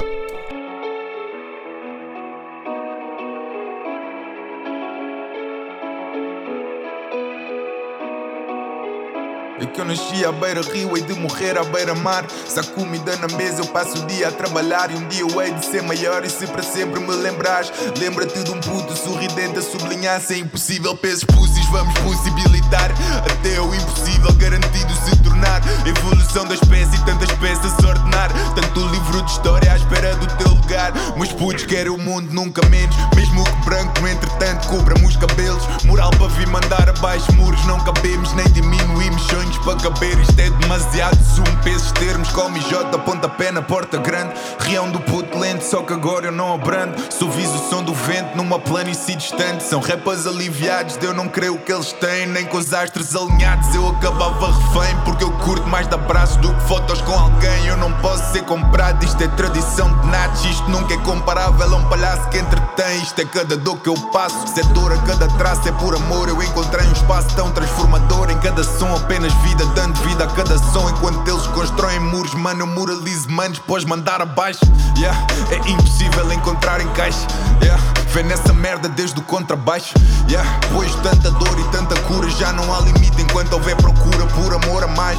É 9.60 9.66
que 9.66 9.80
eu 9.80 9.84
nasci 9.84 10.24
à 10.24 10.32
beira-rio, 10.32 10.96
hei 10.96 11.02
de 11.02 11.14
morrer 11.14 11.58
à 11.58 11.64
beira-mar. 11.64 12.24
Se 12.48 12.58
há 12.58 12.64
comida 12.64 13.16
na 13.16 13.28
mesa, 13.36 13.60
eu 13.60 13.66
passo 13.66 13.98
o 13.98 14.06
dia 14.06 14.28
a 14.28 14.32
trabalhar. 14.32 14.90
E 14.90 14.94
um 14.94 15.06
dia 15.08 15.20
eu 15.20 15.42
hei 15.42 15.52
de 15.52 15.64
ser 15.64 15.82
maior. 15.82 16.24
E 16.24 16.30
se 16.30 16.46
para 16.46 16.62
sempre 16.62 17.00
me 17.00 17.14
lembrares, 17.14 17.70
lembra-te 17.98 18.42
de 18.42 18.50
um 18.50 18.60
puto 18.60 18.96
sorridente 18.96 19.58
a 19.58 19.62
sublinhar. 19.62 20.20
Se 20.20 20.34
é 20.34 20.38
impossível, 20.38 20.96
pesos 20.96 21.24
pussies, 21.24 21.66
vamos 21.66 21.92
possibilitar. 22.00 22.90
Até 23.18 23.60
o 23.60 23.74
impossível 23.74 24.32
garantido 24.34 24.92
se 25.04 25.16
tornar. 25.22 25.60
Evolução 25.86 26.46
da 26.46 26.54
espécie 26.54 26.96
e 26.96 27.04
tantas 27.04 27.30
peças 27.32 27.72
a 27.84 27.88
ordenar. 27.88 28.30
Tanto 28.54 28.86
livro 28.88 29.22
de 29.22 29.30
história 29.30 29.72
à 29.72 29.76
espera 29.76 30.16
do 30.16 30.26
teu 30.38 30.48
lugar. 30.48 30.92
Meus 31.16 31.32
putos 31.32 31.66
querem 31.66 31.92
o 31.92 31.98
mundo 31.98 32.32
nunca 32.32 32.66
menos. 32.68 32.96
Mesmo 33.14 33.44
que 33.44 33.64
branco, 33.64 34.00
no 34.00 34.08
entretanto, 34.08 34.68
cobra-me 34.68 35.06
os 35.06 35.16
cabelos. 35.16 35.62
Moral 35.84 36.10
para 36.10 36.28
vir 36.28 36.46
mandar 36.48 36.88
abaixo 36.88 37.30
muros, 37.34 37.64
não 37.66 37.78
cabemos 37.80 38.32
nem 38.32 38.46
diminuímos 38.46 39.22
sonhos 39.42 39.58
para 39.58 39.76
caber. 39.76 40.18
Isto 40.20 40.40
é 40.40 40.50
demasiado 40.50 41.18
sumo, 41.24 41.56
pesos 41.62 41.90
termos. 41.92 42.28
Come 42.30 42.60
J, 42.60 42.98
pontapé 42.98 43.50
na 43.50 43.62
porta 43.62 43.98
grande. 43.98 44.32
Reão 44.60 44.90
do 44.90 45.00
puto 45.00 45.38
lento, 45.38 45.62
só 45.62 45.82
que 45.82 45.92
agora 45.92 46.26
eu 46.26 46.32
não 46.32 46.54
abrando. 46.54 46.94
Suavizo 47.12 47.54
o 47.54 47.70
som 47.70 47.82
do 47.82 47.92
vento 47.92 48.36
numa 48.36 48.58
planície 48.58 49.16
distante. 49.16 49.64
São 49.64 49.80
rappers 49.80 50.26
aliviados, 50.26 50.96
de 50.96 51.06
eu 51.06 51.14
não 51.14 51.28
creio 51.28 51.58
que 51.58 51.72
eles 51.72 51.92
têm. 51.92 52.26
Nem 52.26 52.46
com 52.46 52.58
os 52.58 52.72
astros 52.72 53.14
alinhados 53.16 53.74
eu 53.74 53.88
acabava 53.88 54.46
refém. 54.46 54.96
Porque 55.04 55.24
eu 55.24 55.32
curto 55.32 55.66
mais 55.68 55.88
de 55.88 55.94
abraços 55.94 56.36
do 56.36 56.52
que 56.54 56.60
fotos 56.62 57.00
com 57.02 57.12
alguém. 57.12 57.66
Eu 57.66 57.76
não 57.76 57.92
posso 57.94 58.32
ser 58.32 58.44
comprado, 58.44 59.04
isto 59.04 59.22
é 59.22 59.28
tradição 59.28 59.92
de 60.00 60.06
natos. 60.08 60.44
Isto 60.44 60.70
nunca 60.70 60.94
é 60.94 60.98
comparável 60.98 61.74
a 61.74 61.76
um 61.76 61.84
palhaço 61.88 62.28
que 62.28 62.38
entretém. 62.38 63.02
Isto 63.02 63.20
é 63.20 63.24
cada 63.24 63.56
dor 63.56 63.78
que 63.78 63.88
eu 63.88 63.94
passo. 64.12 64.46
Se 64.48 64.60
é 64.60 64.64
dor 64.72 64.92
a 64.92 64.98
cada 64.98 65.26
traço, 65.28 65.68
é 65.68 65.72
por 65.72 65.94
amor. 65.94 66.28
Eu 66.28 66.40
encontrei 66.42 66.86
um 66.86 66.92
espaço 66.92 67.34
tão 67.34 67.50
transformador. 67.50 68.30
Em 68.30 68.38
cada 68.38 68.62
som, 68.62 68.94
apenas 68.94 69.31
dando 69.74 69.98
vida 70.02 70.24
a 70.24 70.26
cada 70.28 70.58
som. 70.58 70.88
Enquanto 70.90 71.28
eles 71.28 71.46
constroem 71.48 72.00
muros, 72.00 72.34
mano, 72.34 72.60
eu 72.60 72.66
moralizo 72.66 73.30
manos, 73.30 73.58
pós 73.58 73.84
mandar 73.84 74.20
abaixo. 74.20 74.60
Yeah, 74.96 75.18
é 75.50 75.70
impossível 75.70 76.32
encontrar 76.32 76.80
encaixe. 76.80 77.26
Yeah, 77.62 77.82
vê 78.08 78.22
nessa 78.22 78.52
merda 78.52 78.88
desde 78.88 79.18
o 79.18 79.22
contrabaixo. 79.22 79.94
Yeah, 80.28 80.48
pois 80.72 80.94
tanta 80.96 81.30
dor 81.30 81.58
e 81.58 81.64
tanta 81.76 81.98
cura, 82.02 82.28
já 82.30 82.52
não 82.52 82.72
há 82.74 82.80
limite 82.80 83.20
enquanto 83.20 83.52
houver 83.54 83.76
procura 83.76 84.26
por 84.26 84.54
amor 84.54 84.84
a 84.84 84.88
mais. 84.88 85.18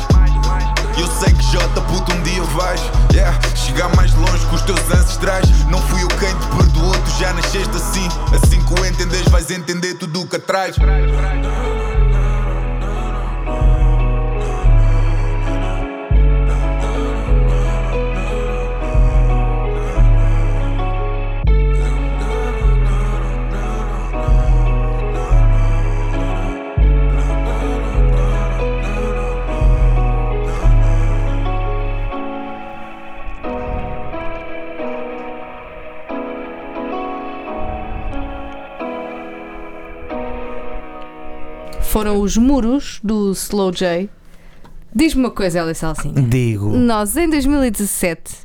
Eu 0.98 1.08
sei 1.08 1.34
que 1.34 1.44
J 1.44 1.68
puto 1.82 2.14
um 2.14 2.22
dia 2.22 2.44
vais 2.44 2.80
yeah, 3.14 3.36
Chegar 3.56 3.90
mais 3.96 4.14
longe 4.14 4.46
que 4.46 4.54
os 4.54 4.62
teus 4.62 4.80
ancestrais 4.92 5.50
Não 5.66 5.82
fui 5.82 6.04
eu 6.04 6.08
quem 6.08 6.30
te 6.36 6.48
perdoou, 6.56 6.92
tu 6.92 7.20
já 7.20 7.34
nasceste 7.34 7.76
assim 7.76 8.08
Assim 8.32 8.62
que 8.62 8.80
o 8.80 8.86
entendes 8.86 9.28
vais 9.30 9.50
entender 9.50 9.96
tudo 9.96 10.22
o 10.22 10.28
que 10.28 10.36
atrás 10.36 10.76
foram 41.94 42.20
os 42.20 42.36
muros 42.38 43.00
do 43.04 43.32
Slow 43.32 43.72
J. 43.72 44.10
Diz-me 44.96 45.22
uma 45.26 45.32
coisa, 45.32 45.60
Elia 45.60 45.74
Salsinha. 45.76 46.22
Digo. 46.22 46.70
Nós, 46.76 47.16
em 47.18 47.30
2017, 47.30 48.36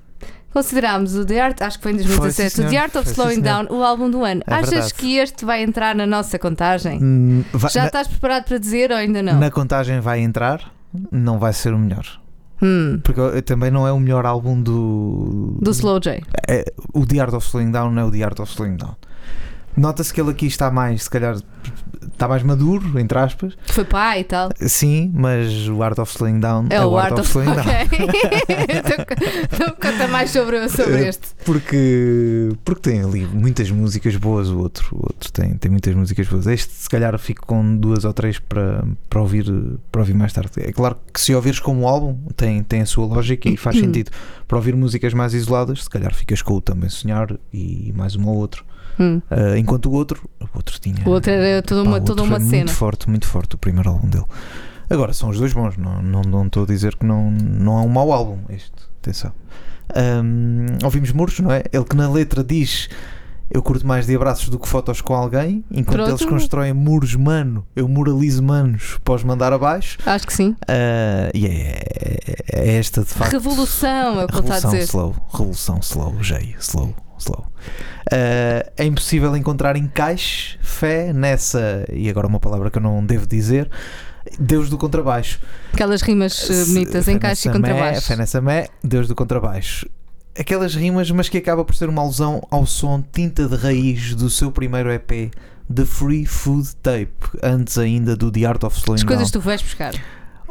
considerámos 0.53 1.15
o 1.15 1.25
The 1.25 1.41
Art, 1.41 1.61
acho 1.63 1.77
que 1.79 1.83
foi 1.83 1.93
em 1.93 1.97
2017, 1.97 2.55
Foi, 2.57 2.63
sim, 2.65 2.69
o 2.69 2.71
The. 2.71 2.77
Art 2.79 2.95
of 2.97 3.05
Foi, 3.05 3.05
sim, 3.05 3.11
Slowing 3.21 3.43
senhor. 3.43 3.65
Down, 3.67 3.79
o 3.79 3.83
álbum 3.83 4.11
do 4.11 4.25
ano. 4.25 4.43
É 4.47 4.55
Achas 4.55 4.71
verdade. 4.71 4.95
que 4.95 5.17
este 5.17 5.45
vai 5.45 5.63
entrar 5.63 5.95
na 5.95 6.07
nossa 6.07 6.39
contagem? 6.39 6.99
Hum, 7.03 7.45
vai- 7.53 7.71
Já 7.71 7.81
na, 7.83 7.87
estás 7.89 8.09
preparado 8.09 8.45
para 8.45 8.59
dizer 8.59 8.91
ou 8.91 8.97
ainda 8.97 9.23
não? 9.23 9.39
na 9.39 9.51
contagem 9.51 10.01
vai 10.01 10.21
entrar, 10.21 10.73
não 11.13 11.39
vai 11.39 11.53
ser 11.53 11.73
o 11.75 11.79
melhor. 11.79 12.05
Hum, 12.63 12.99
Porque 13.05 13.21
eh, 13.21 13.41
também 13.43 13.71
não 13.71 13.87
é 13.87 13.93
o 13.93 14.01
melhor 14.01 14.27
álbum 14.27 14.61
do. 14.61 15.59
do 15.61 15.71
Slow 15.71 16.01
J. 16.01 16.23
É, 16.49 16.65
o 16.93 17.07
The 17.07 17.21
Art 17.21 17.33
of 17.35 17.47
Slowing 17.47 17.71
Down 17.71 17.93
não 17.93 18.03
é 18.03 18.05
o 18.07 18.11
The 18.11 18.23
Art 18.25 18.41
of 18.41 18.51
Slowing 18.51 18.77
Down. 18.77 18.97
Nota-se 19.77 20.13
que 20.13 20.21
ele 20.21 20.31
aqui 20.31 20.47
está 20.47 20.71
mais, 20.71 21.05
se 21.05 21.11
calhar, 21.11 21.37
está 22.13 22.27
mais 22.27 22.43
maduro, 22.43 22.99
entre 22.99 23.17
aspas. 23.19 23.57
Que 23.67 23.73
foi 23.73 23.85
pai 23.85 24.21
e 24.21 24.25
tal. 24.25 24.51
Sim, 24.57 25.11
mas 25.15 25.69
o 25.69 25.83
Art 25.83 25.99
of 25.99 26.11
Slowing 26.13 26.41
Down 26.41 26.67
É, 26.71 26.85
o 26.85 26.97
Art 26.99 27.13
of 27.13 27.29
Slowing 27.29 27.55
Down. 27.55 27.61
Ok. 27.61 27.75
então, 28.69 29.07
então 29.53 29.75
conta 29.81 30.09
mais 30.09 30.31
sobre, 30.31 30.69
sobre 30.69 31.05
Eh, 31.05 31.09
este. 31.09 31.29
Porque, 31.45 32.51
porque 32.65 32.91
tem 32.91 33.03
ali 33.03 33.25
muitas 33.25 33.71
músicas 33.71 34.17
boas, 34.17 34.49
o 34.49 34.59
outro, 34.59 34.89
o 34.93 35.07
outro 35.07 35.31
tem, 35.33 35.55
tem 35.57 35.71
muitas 35.71 35.95
músicas 35.95 36.27
boas. 36.27 36.47
Este, 36.49 36.73
se 36.73 36.89
calhar, 36.89 37.17
fico 37.19 37.47
com 37.47 37.77
duas 37.77 38.05
ou 38.05 38.13
três 38.13 38.39
para, 38.41 38.85
para, 39.09 39.21
ouvir, 39.21 39.45
para 39.93 40.01
ouvir 40.01 40.15
mais 40.15 40.33
tarde. 40.33 40.51
É 40.57 40.73
claro 40.73 40.97
que 41.13 41.21
se 41.21 41.33
ouvires 41.35 41.61
como 41.61 41.87
álbum, 41.87 42.19
tem, 42.37 42.63
tem 42.65 42.81
a 42.81 42.87
sua 42.87 43.07
lógica 43.07 43.49
e 43.49 43.57
faz 43.57 43.77
sentido. 43.81 44.11
Para 44.49 44.57
ouvir 44.57 44.75
músicas 44.75 45.15
mais 45.15 45.35
isoladas, 45.35 45.85
se 45.85 45.91
calhar 45.91 46.13
ficas 46.13 46.43
com 46.43 46.55
o 46.55 46.61
Também 46.61 46.89
Sonhar 46.89 47.29
e 47.53 47.93
mais 47.95 48.17
um 48.17 48.27
ou 48.27 48.37
outro. 48.37 48.65
Hum. 48.99 49.21
Ah, 49.31 49.59
enquanto 49.59 49.87
o 49.87 49.93
outro, 49.93 50.29
o 50.41 50.47
outro 50.55 50.79
tinha. 50.81 51.03
O 51.07 51.11
outro 51.11 51.31
era 51.31 51.63
toda 51.63 51.83
Pá, 51.85 51.89
uma, 51.91 51.99
o 51.99 52.01
toda 52.01 52.23
uma 52.23 52.41
cena. 52.41 52.57
Muito 52.65 52.73
forte, 52.73 53.09
muito 53.11 53.27
forte 53.27 53.55
o 53.55 53.59
primeiro 53.59 53.89
álbum 53.91 54.09
dele. 54.09 54.25
Agora, 54.91 55.13
são 55.13 55.29
os 55.29 55.39
dois 55.39 55.53
bons, 55.53 55.77
não, 55.77 56.01
não, 56.03 56.23
não 56.23 56.47
estou 56.47 56.63
a 56.65 56.67
dizer 56.67 56.97
que 56.97 57.05
não, 57.05 57.31
não 57.31 57.79
é 57.79 57.83
um 57.83 57.89
mau 57.89 58.11
álbum 58.13 58.39
este. 58.49 58.73
Atenção. 59.03 59.33
Ahm, 59.95 60.79
ouvimos 60.85 61.13
Muros, 61.13 61.39
não 61.41 61.51
é? 61.53 61.63
Ele 61.73 61.85
que 61.85 61.97
na 61.97 62.11
letra 62.11 62.43
diz. 62.45 62.89
Eu 63.51 63.63
curto 63.63 63.87
mais 63.87 64.05
de 64.07 64.15
abraços 64.15 64.51
do 64.51 64.59
que 64.59 64.69
fotos 64.69 65.01
com 65.01 65.15
alguém, 65.15 65.65
enquanto 65.71 65.97
Pronto. 65.97 66.11
eles 66.11 66.25
constroem 66.27 66.75
muros, 66.75 67.15
mano. 67.15 67.65
Eu 67.75 67.89
moralizo 67.89 68.43
manos, 68.43 68.99
pós 69.03 69.25
mandar 69.25 69.55
abaixo. 69.55 69.97
Acho 70.05 70.27
que 70.27 70.35
sim. 70.35 70.55
Ah, 70.69 71.31
e 71.33 71.47
é, 71.47 71.83
é 72.53 72.77
esta 72.77 73.01
de 73.03 73.07
facto. 73.09 73.33
Revolução, 73.33 74.21
é 74.21 74.25
o 74.27 74.29
que 74.29 74.35
ele 74.35 74.41
está 74.43 74.55
a 74.55 74.57
Revolução 74.57 74.71
dizer. 74.73 74.83
slow, 74.85 75.17
revolução 75.33 75.79
slow, 75.81 76.23
Jay, 76.23 76.55
slow, 76.61 76.95
slow. 77.19 77.47
Uh, 78.13 78.71
é 78.77 78.85
impossível 78.85 79.37
encontrar 79.37 79.77
encaixe, 79.77 80.59
fé 80.61 81.13
nessa, 81.13 81.85
e 81.93 82.09
agora 82.09 82.27
uma 82.27 82.41
palavra 82.41 82.71
que 82.71 82.79
eu 82.79 82.83
não 82.83 83.05
devo 83.05 83.27
dizer, 83.27 83.71
Deus 84.39 84.69
do 84.69 84.77
contrabaixo. 84.77 85.41
Aquelas 85.73 86.03
rimas 86.03 86.49
eh, 86.51 86.65
bonitas, 86.65 87.05
Fé 87.05 87.13
encaixe 87.13 87.49
e 87.49 87.51
mé, 87.51 87.57
contrabaixo. 87.57 88.07
Fé 88.07 88.17
nessa 88.17 88.41
mé, 88.41 88.69
Deus 88.83 89.09
do 89.09 89.15
contrabaixo. 89.15 89.89
Aquelas 90.39 90.75
rimas, 90.75 91.11
mas 91.11 91.29
que 91.29 91.39
acaba 91.39 91.65
por 91.65 91.75
ser 91.75 91.89
uma 91.89 92.03
alusão 92.03 92.41
ao 92.51 92.67
som 92.67 93.03
tinta 93.13 93.49
de 93.49 93.57
raiz 93.57 94.15
do 94.15 94.31
seu 94.31 94.53
primeiro 94.53 94.91
EP, 94.93 95.33
The 95.75 95.85
Free 95.85 96.25
Food 96.27 96.77
Tape, 96.77 97.13
antes 97.43 97.77
ainda 97.77 98.17
do 98.17 98.31
The 98.31 98.45
Art 98.45 98.63
of 98.65 98.77
Slowing 98.79 99.01
As 99.01 99.05
coisas 99.05 99.31
Down 99.31 99.43
tu 99.43 99.45
vais 99.45 99.61
buscar. 99.63 99.95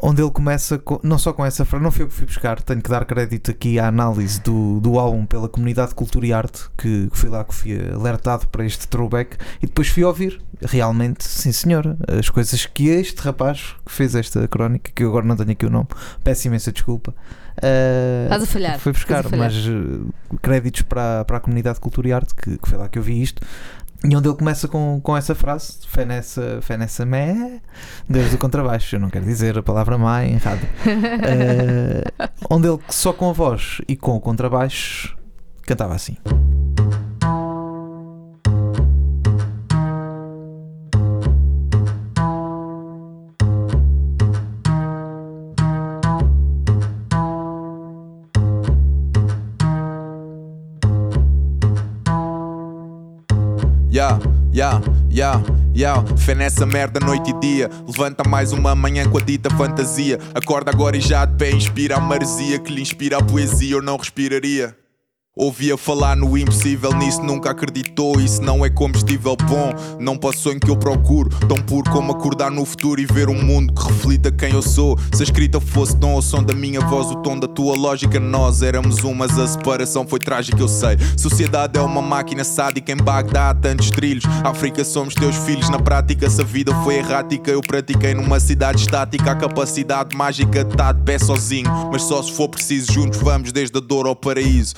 Onde 0.01 0.21
ele 0.21 0.31
começa 0.31 0.77
com- 0.77 0.99
não 1.03 1.17
só 1.17 1.33
com 1.33 1.43
essa 1.45 1.65
frase, 1.65 1.83
não 1.83 1.91
foi 1.91 2.03
eu 2.03 2.07
que 2.07 2.13
fui 2.13 2.25
buscar, 2.25 2.62
tenho 2.62 2.81
que 2.81 2.89
dar 2.89 3.03
crédito 3.05 3.49
aqui 3.51 3.79
à 3.79 3.88
análise 3.88 4.39
do, 4.41 4.79
do 4.79 4.99
álbum 4.99 5.25
pela 5.25 5.49
comunidade 5.49 5.89
de 5.89 5.95
cultura 5.95 6.25
e 6.27 6.33
arte, 6.33 6.63
que, 6.77 7.07
que 7.10 7.17
foi 7.17 7.29
lá 7.29 7.43
que 7.43 7.53
fui 7.55 7.77
alertado 7.93 8.47
para 8.47 8.65
este 8.65 8.88
throwback 8.88 9.38
e 9.62 9.65
depois 9.67 9.88
fui 9.88 10.03
ouvir. 10.03 10.41
Realmente, 10.62 11.23
sim 11.23 11.51
senhora, 11.51 11.95
as 12.07 12.29
coisas 12.29 12.65
que 12.65 12.88
este 12.89 13.21
rapaz 13.21 13.75
que 13.86 13.91
fez 13.91 14.15
esta 14.15 14.47
crónica, 14.47 14.91
que 14.93 15.03
eu 15.03 15.10
agora 15.10 15.25
não 15.25 15.36
tenho 15.36 15.51
aqui 15.51 15.65
o 15.65 15.69
nome, 15.69 15.88
peço 16.23 16.47
imensa 16.47 16.71
desculpa. 16.71 17.13
eh, 17.62 18.23
Estás 18.25 18.43
a 18.43 18.45
falhar, 18.47 18.79
Foi 18.79 18.91
buscar, 18.91 19.23
mas 19.38 19.53
eh, 19.55 20.38
créditos 20.41 20.81
para, 20.83 21.23
para 21.25 21.38
a 21.38 21.39
comunidade 21.39 21.75
de 21.75 21.81
cultura 21.81 22.07
e 22.07 22.12
arte, 22.13 22.33
que, 22.36 22.57
que 22.57 22.67
foi 22.69 22.77
lá 22.77 22.89
que 22.89 22.97
eu 22.97 23.03
vi 23.03 23.21
isto. 23.21 23.41
E 24.03 24.15
onde 24.15 24.27
ele 24.27 24.38
começa 24.38 24.67
com, 24.67 24.99
com 25.01 25.17
essa 25.17 25.33
frase, 25.33 25.79
fé 25.88 26.05
nessa, 26.05 26.60
fé 26.62 26.77
nessa 26.77 27.05
mé, 27.05 27.60
Deus 28.07 28.29
do 28.29 28.38
contrabaixo. 28.38 28.95
Eu 28.95 28.99
não 28.99 29.10
quero 29.10 29.25
dizer 29.25 29.57
a 29.57 29.63
palavra 29.63 29.97
má 29.97 30.23
errada. 30.25 30.62
Eh, 31.29 32.03
onde 32.49 32.67
ele 32.67 32.79
só 32.89 33.12
com 33.12 33.29
a 33.29 33.33
voz 33.33 33.81
e 33.88 33.95
com 33.95 34.15
o 34.15 34.21
contrabaixo 34.21 35.17
cantava 35.65 35.95
assim. 35.95 36.15
Ya. 55.77 56.03
Fé 56.17 56.33
nessa 56.33 56.65
merda 56.65 56.99
noite 56.99 57.29
e 57.29 57.39
dia. 57.39 57.69
Levanta 57.85 58.27
mais 58.27 58.51
uma 58.51 58.75
manhã 58.75 59.07
com 59.07 59.17
a 59.17 59.21
dita 59.21 59.49
fantasia. 59.51 60.19
Acorda 60.33 60.71
agora 60.71 60.97
e 60.97 61.01
já 61.01 61.23
de 61.25 61.35
pé 61.37 61.51
inspira 61.51 61.97
a 61.97 61.99
maresia 61.99 62.59
que 62.59 62.73
lhe 62.73 62.81
inspira 62.81 63.17
a 63.17 63.23
poesia. 63.23 63.75
Eu 63.75 63.81
não 63.81 63.97
respiraria. 63.97 64.75
Ouvia 65.39 65.78
falar 65.78 66.17
no 66.17 66.36
impossível, 66.36 66.91
nisso 66.93 67.21
nunca 67.21 67.52
acreditou. 67.52 68.19
Isso 68.19 68.41
não 68.41 68.65
é 68.65 68.71
combustível 68.71 69.36
bom, 69.36 69.71
não 70.00 70.17
para 70.17 70.32
o 70.32 70.34
sonho 70.34 70.60
que 70.60 70.67
eu 70.67 70.76
procuro. 70.76 71.30
Tão 71.47 71.62
puro 71.62 71.91
como 71.91 72.12
acordar 72.12 72.50
no 72.50 72.65
futuro 72.65 73.00
e 73.00 73.06
ver 73.06 73.30
um 73.30 73.39
mundo 73.39 73.71
que 73.71 73.88
reflita 73.88 74.32
quem 74.32 74.52
eu 74.52 74.63
sou. 74.63 74.97
Se 75.13 75.21
a 75.21 75.23
escrita 75.23 75.62
fosse 75.62 75.95
dom, 75.95 76.15
o 76.15 76.23
som 76.23 76.41
da 76.41 76.56
minha 76.56 76.82
voz, 76.82 77.12
o 77.12 77.17
tom 77.17 77.38
da 77.38 77.47
tua 77.47 77.76
lógica, 77.78 78.19
nós 78.19 78.63
éramos 78.63 79.04
um, 79.04 79.13
mas 79.13 79.38
a 79.38 79.47
separação 79.47 80.08
foi 80.08 80.17
trágica, 80.17 80.60
eu 80.60 80.67
sei. 80.67 80.97
Sociedade 81.15 81.78
é 81.78 81.82
uma 81.84 82.02
máquina 82.02 82.43
sádica, 82.43 82.91
em 82.91 82.97
Bagdá 82.97 83.52
há 83.52 83.54
tantos 83.54 83.91
trilhos. 83.91 84.23
África 84.43 84.84
somos 84.84 85.13
teus 85.13 85.36
filhos, 85.36 85.69
na 85.69 85.78
prática, 85.78 86.28
se 86.32 86.41
a 86.41 86.43
vida 86.43 86.73
foi 86.84 86.95
errática, 86.95 87.52
eu 87.52 87.62
pratiquei 87.62 88.15
numa 88.15 88.39
cidade 88.39 88.82
estática. 88.82 89.34
A 89.34 89.36
capacidade 89.36 90.17
mágica 90.17 90.62
estar 90.62 90.93
de 90.93 91.04
pé 91.04 91.19
sozinho, 91.19 91.69
mas 91.91 92.02
só 92.02 92.23
se 92.23 92.32
for 92.32 92.50
preciso, 92.50 92.91
juntos 92.91 93.19
vamos 93.19 93.52
desde 93.52 93.78
a 93.78 93.82
dor 93.82 94.08
ao 94.08 94.15
paraíso. 94.15 94.73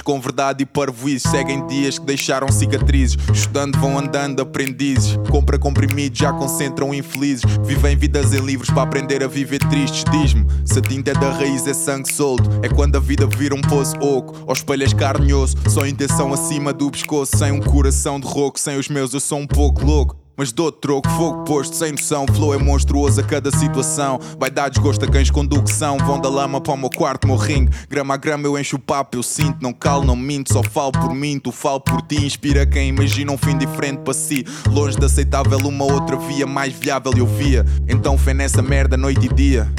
Com 0.00 0.20
verdade 0.20 0.62
e 0.62 0.66
parvoíce 0.66 1.28
seguem 1.28 1.66
dias 1.66 1.98
que 1.98 2.06
deixaram 2.06 2.48
cicatrizes. 2.50 3.16
Estudando 3.32 3.78
vão 3.78 3.98
andando 3.98 4.40
aprendizes. 4.40 5.18
Compra 5.30 5.58
comprimidos 5.58 6.18
já 6.18 6.32
concentram 6.32 6.94
infelizes. 6.94 7.42
Vivem 7.64 7.96
vidas 7.96 8.32
em 8.32 8.40
livros 8.40 8.70
para 8.70 8.82
aprender 8.82 9.22
a 9.22 9.26
viver 9.26 9.58
tristes. 9.58 10.04
Diz-me, 10.10 10.46
se 10.64 10.78
a 10.78 10.82
tinta 10.82 11.10
é 11.10 11.14
da 11.14 11.32
raiz 11.32 11.66
é 11.66 11.74
sangue 11.74 12.12
solto. 12.12 12.48
É 12.62 12.68
quando 12.68 12.96
a 12.96 13.00
vida 13.00 13.26
vira 13.26 13.54
um 13.54 13.60
poço 13.60 13.96
oco. 13.96 14.44
Ou 14.46 14.52
espelhas 14.52 14.92
carne 14.92 15.30
e 15.30 15.34
osso. 15.34 15.56
Só 15.68 15.84
intenção 15.86 16.32
acima 16.32 16.72
do 16.72 16.90
pescoço. 16.90 17.36
Sem 17.36 17.52
um 17.52 17.60
coração 17.60 18.20
de 18.20 18.26
roco. 18.26 18.58
Sem 18.58 18.78
os 18.78 18.88
meus 18.88 19.12
eu 19.12 19.20
sou 19.20 19.38
um 19.38 19.46
pouco 19.46 19.84
louco. 19.84 20.21
Mas 20.42 20.50
dou 20.50 20.72
troco, 20.72 21.08
fogo 21.10 21.44
posto, 21.44 21.76
sem 21.76 21.92
noção. 21.92 22.26
Flow 22.26 22.52
é 22.52 22.58
monstruoso 22.58 23.20
a 23.20 23.22
cada 23.22 23.48
situação. 23.52 24.18
Vai 24.40 24.50
dar 24.50 24.68
desgosto 24.68 25.04
a 25.04 25.08
cães 25.08 25.30
com 25.30 25.48
condução. 25.48 25.96
Vão 25.98 26.20
da 26.20 26.28
lama 26.28 26.60
para 26.60 26.72
o 26.72 26.76
meu 26.76 26.90
quarto, 26.90 27.28
meu 27.28 27.36
ringue. 27.36 27.70
Grama 27.88 28.14
a 28.14 28.16
grama 28.16 28.48
eu 28.48 28.58
encho 28.58 28.74
o 28.74 28.78
papo, 28.80 29.16
eu 29.16 29.22
sinto. 29.22 29.58
Não 29.62 29.72
calo, 29.72 30.04
não 30.04 30.16
minto, 30.16 30.52
só 30.52 30.60
falo 30.60 30.90
por 30.90 31.14
mim. 31.14 31.38
Tu 31.38 31.52
falo 31.52 31.78
por 31.78 32.02
ti. 32.02 32.26
Inspira 32.26 32.66
quem 32.66 32.88
imagina 32.88 33.30
um 33.30 33.38
fim 33.38 33.56
diferente 33.56 34.00
para 34.00 34.14
si. 34.14 34.44
Longe 34.68 34.98
de 34.98 35.06
aceitável, 35.06 35.58
uma 35.58 35.84
outra 35.84 36.16
via 36.16 36.44
mais 36.44 36.72
viável 36.72 37.12
eu 37.16 37.24
via. 37.24 37.64
Então 37.86 38.18
fé 38.18 38.34
nessa 38.34 38.60
merda 38.60 38.96
noite 38.96 39.26
e 39.26 39.32
dia. 39.32 39.72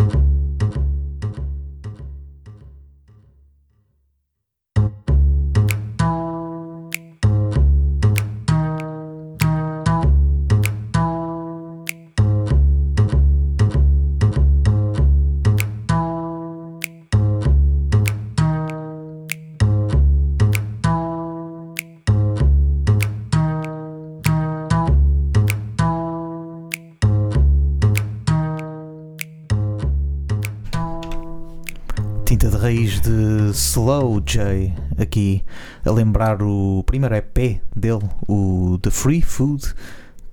Raiz 32.63 33.01
de 33.01 33.51
Slow 33.51 34.21
J, 34.25 34.73
aqui 34.97 35.43
a 35.83 35.91
lembrar 35.91 36.41
o 36.41 36.81
primeiro 36.85 37.13
EP 37.13 37.61
dele, 37.75 38.09
o 38.25 38.79
The 38.81 38.89
Free 38.89 39.21
Food 39.21 39.73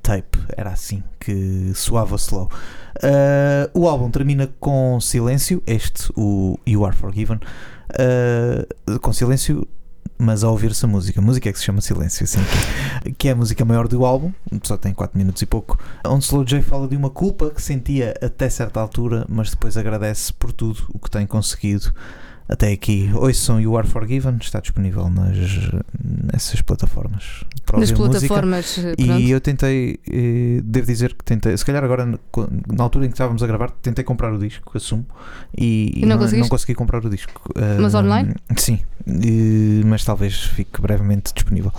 Tape, 0.00 0.38
era 0.56 0.70
assim 0.70 1.02
que 1.18 1.72
soava 1.74 2.14
slow. 2.14 2.48
Uh, 2.98 3.80
o 3.80 3.88
álbum 3.88 4.12
termina 4.12 4.48
com 4.60 5.00
silêncio, 5.00 5.60
este, 5.66 6.12
o 6.16 6.56
You 6.64 6.86
Are 6.86 6.94
Forgiven, 6.94 7.40
uh, 7.98 9.00
com 9.00 9.12
silêncio 9.12 9.66
mas 10.20 10.44
a 10.44 10.50
ouvir 10.50 10.70
essa 10.70 10.86
música. 10.86 11.18
A 11.20 11.22
música 11.22 11.48
é 11.48 11.52
que 11.52 11.58
se 11.58 11.64
chama 11.64 11.80
Silêncio, 11.80 12.24
assim, 12.24 12.40
que, 13.02 13.12
que 13.12 13.28
é 13.28 13.32
a 13.32 13.36
música 13.36 13.64
maior 13.64 13.88
do 13.88 14.04
álbum, 14.04 14.32
só 14.62 14.76
tem 14.76 14.92
4 14.92 15.16
minutos 15.18 15.40
e 15.42 15.46
pouco. 15.46 15.78
Onde 16.06 16.24
Slow 16.24 16.44
J 16.44 16.62
fala 16.62 16.86
de 16.86 16.96
uma 16.96 17.10
culpa 17.10 17.50
que 17.50 17.62
sentia 17.62 18.14
até 18.22 18.48
certa 18.50 18.80
altura, 18.80 19.24
mas 19.28 19.50
depois 19.50 19.76
agradece 19.76 20.32
por 20.32 20.52
tudo 20.52 20.82
o 20.92 20.98
que 20.98 21.10
tem 21.10 21.26
conseguido 21.26 21.92
até 22.48 22.72
aqui. 22.72 23.08
Ouçam 23.14 23.60
You 23.60 23.76
Are 23.78 23.86
Forgiven, 23.86 24.36
está 24.40 24.58
disponível 24.60 25.08
nas, 25.08 25.36
nessas 26.32 26.60
plataformas. 26.60 27.44
Para 27.64 27.78
Nas 27.78 27.90
ouvir 27.92 28.02
música. 28.08 28.26
plataformas. 28.34 28.78
eh, 28.78 28.94
pronto. 28.96 29.20
E 29.20 29.30
eu 29.30 29.40
tentei, 29.40 30.00
eh, 30.10 30.60
devo 30.64 30.86
dizer 30.86 31.14
que 31.14 31.24
tentei, 31.24 31.56
se 31.56 31.64
calhar 31.64 31.84
agora, 31.84 32.04
na 32.04 32.18
altura 32.82 33.04
em 33.06 33.08
que 33.08 33.14
estávamos 33.14 33.40
a 33.44 33.46
gravar, 33.46 33.70
tentei 33.70 34.02
comprar 34.04 34.32
o 34.32 34.38
disco, 34.38 34.76
assumo, 34.76 35.06
e, 35.56 35.92
E 36.02 36.06
não 36.06 36.18
conseguiste? 36.18 36.50
consegui 36.50 36.74
comprar 36.74 37.04
o 37.04 37.08
disco. 37.08 37.40
Mas 37.80 37.94
online? 37.94 38.34
Sim, 38.56 38.80
eh, 39.06 39.82
mas 39.84 40.04
talvez 40.04 40.34
fique 40.44 40.80
brevemente 40.80 41.32
disponível. 41.34 41.72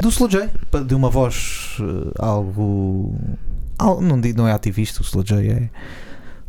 Do 0.00 0.08
Slow 0.08 0.28
J, 0.28 0.48
de 0.86 0.94
uma 0.94 1.10
voz 1.10 1.76
eh, 1.80 2.12
algo. 2.18 3.14
al- 3.78 4.00
não, 4.00 4.20
digo- 4.20 4.38
não 4.38 4.46
é 4.48 4.52
ativista, 4.52 5.00
o 5.00 5.04
Slow 5.04 5.24
J 5.24 5.36
é. 5.50 5.70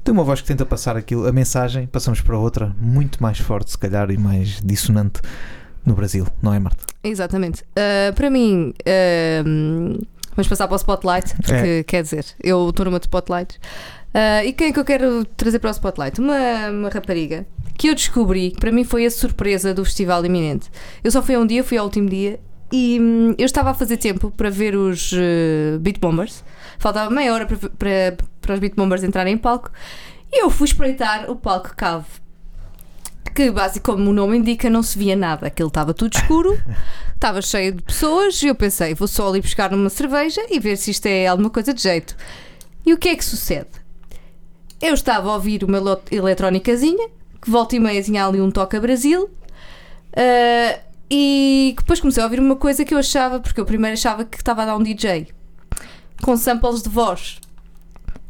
De 0.04 0.12
uma 0.12 0.24
voz 0.24 0.42
que 0.42 0.48
tenta 0.48 0.66
passar 0.66 0.96
aquilo, 0.98 1.28
a 1.28 1.32
mensagem, 1.32 1.86
passamos 1.86 2.22
para 2.22 2.38
outra, 2.38 2.74
muito 2.80 3.22
mais 3.22 3.38
forte, 3.40 3.72
se 3.72 3.78
calhar, 3.78 4.10
e 4.10 4.18
mais 4.18 4.60
dissonante 4.64 5.22
no 5.86 5.94
Brasil, 5.94 6.26
não 6.42 6.54
é, 6.54 6.60
Marta? 6.60 6.84
Exatamente. 7.04 7.64
Uh, 7.64 8.14
para 8.16 8.30
mim, 8.30 8.74
uh, 8.80 10.08
vamos 10.36 10.48
passar 10.48 10.68
para 10.68 10.76
o 10.76 10.78
Spotlight, 10.78 11.36
porque 11.36 11.54
É. 11.54 11.84
quer 11.84 12.02
dizer, 12.04 12.26
eu 12.42 12.70
estou 12.70 12.86
numa 12.86 13.00
de 13.00 13.06
Spotlights. 13.06 13.58
Uh, 14.14 14.46
e 14.46 14.54
quem 14.54 14.70
é 14.70 14.72
que 14.74 14.80
eu 14.80 14.86
quero 14.86 15.24
trazer 15.38 15.60
para 15.60 15.70
o 15.70 15.72
Spotlight? 15.74 16.20
Uma, 16.20 16.70
uma 16.72 16.90
rapariga 16.90 17.46
que 17.80 17.88
eu 17.88 17.96
descobri, 17.96 18.52
que 18.52 18.60
para 18.60 18.74
mim 18.74 18.84
foi 18.84 19.06
a 19.06 19.10
surpresa 19.10 19.74
do 19.74 19.86
festival 19.86 20.26
iminente. 20.26 20.70
Eu 21.02 21.10
só 21.10 21.24
fui 21.24 21.36
a 21.36 21.40
um 21.40 21.48
dia, 21.48 21.64
fui 21.64 21.78
ao 21.78 21.86
último 21.86 22.10
dia, 22.10 22.38
e 22.70 23.00
hum, 23.00 23.34
eu 23.38 23.46
estava 23.46 23.70
a 23.70 23.74
fazer 23.74 23.96
tempo 23.96 24.30
para 24.32 24.50
ver 24.50 24.76
os 24.76 25.14
uh, 25.14 25.80
Beat 25.80 25.98
Bombers. 25.98 26.44
Faltava 26.78 27.10
meia 27.10 27.34
hora 27.34 27.46
para, 27.46 27.58
para, 27.58 28.18
para 28.42 28.54
os 28.54 28.60
Beat 28.60 28.76
Bombers 28.76 29.02
entrarem 29.02 29.36
em 29.36 29.38
palco. 29.38 29.72
E 30.30 30.44
eu 30.44 30.50
fui 30.50 30.68
espreitar 30.68 31.32
o 31.32 31.38
palco 31.38 31.74
Cave. 31.74 32.06
Que, 33.34 33.50
basic, 33.50 33.80
como 33.80 34.10
o 34.10 34.14
nome 34.14 34.38
indica, 34.38 34.70
não 34.70 34.84
se 34.84 35.00
via 35.00 35.16
nada. 35.16 35.48
Aquilo 35.48 35.70
estava 35.70 35.94
tudo 35.94 36.14
escuro, 36.18 36.62
estava 37.16 37.42
cheio 37.42 37.72
de 37.72 37.82
pessoas. 37.82 38.44
E 38.44 38.48
eu 38.48 38.56
pensei, 38.56 38.94
vou 38.94 39.08
só 39.08 39.30
ali 39.30 39.40
buscar 39.40 39.74
uma 39.74 39.90
cerveja 39.90 40.46
e 40.50 40.60
ver 40.60 40.76
se 40.76 40.92
isto 40.92 41.06
é 41.06 41.28
alguma 41.28 41.50
coisa 41.50 41.74
de 41.74 41.82
jeito. 41.82 42.14
E 42.86 42.94
o 42.94 42.98
que 42.98 43.08
é 43.08 43.16
que 43.16 43.24
sucede? 43.24 43.70
Eu 44.82 44.94
estava 44.94 45.30
a 45.30 45.36
ouvir 45.36 45.64
uma 45.64 45.78
eletrónicazinha, 46.12 47.10
que 47.42 47.50
volta 47.50 47.76
e 47.76 47.80
meia 47.80 48.02
tinha 48.04 48.26
ali 48.26 48.40
um 48.42 48.52
Toca 48.52 48.80
Brasil. 48.80 49.30
ah, 50.16 50.80
e 51.12 51.74
depois 51.78 52.00
comecei 52.00 52.22
a 52.22 52.26
ouvir 52.26 52.40
uma 52.40 52.56
coisa 52.56 52.86
que 52.86 52.94
eu 52.94 53.00
achava, 53.00 53.40
porque 53.40 53.60
eu 53.60 53.66
primeiro 53.66 53.94
achava 53.94 54.24
que 54.26 54.38
estava 54.38 54.62
a 54.62 54.66
dar 54.66 54.76
um 54.78 54.84
DJ 54.84 55.28
com 56.22 56.38
samples 56.38 56.84
de 56.84 56.90
voz. 56.90 57.40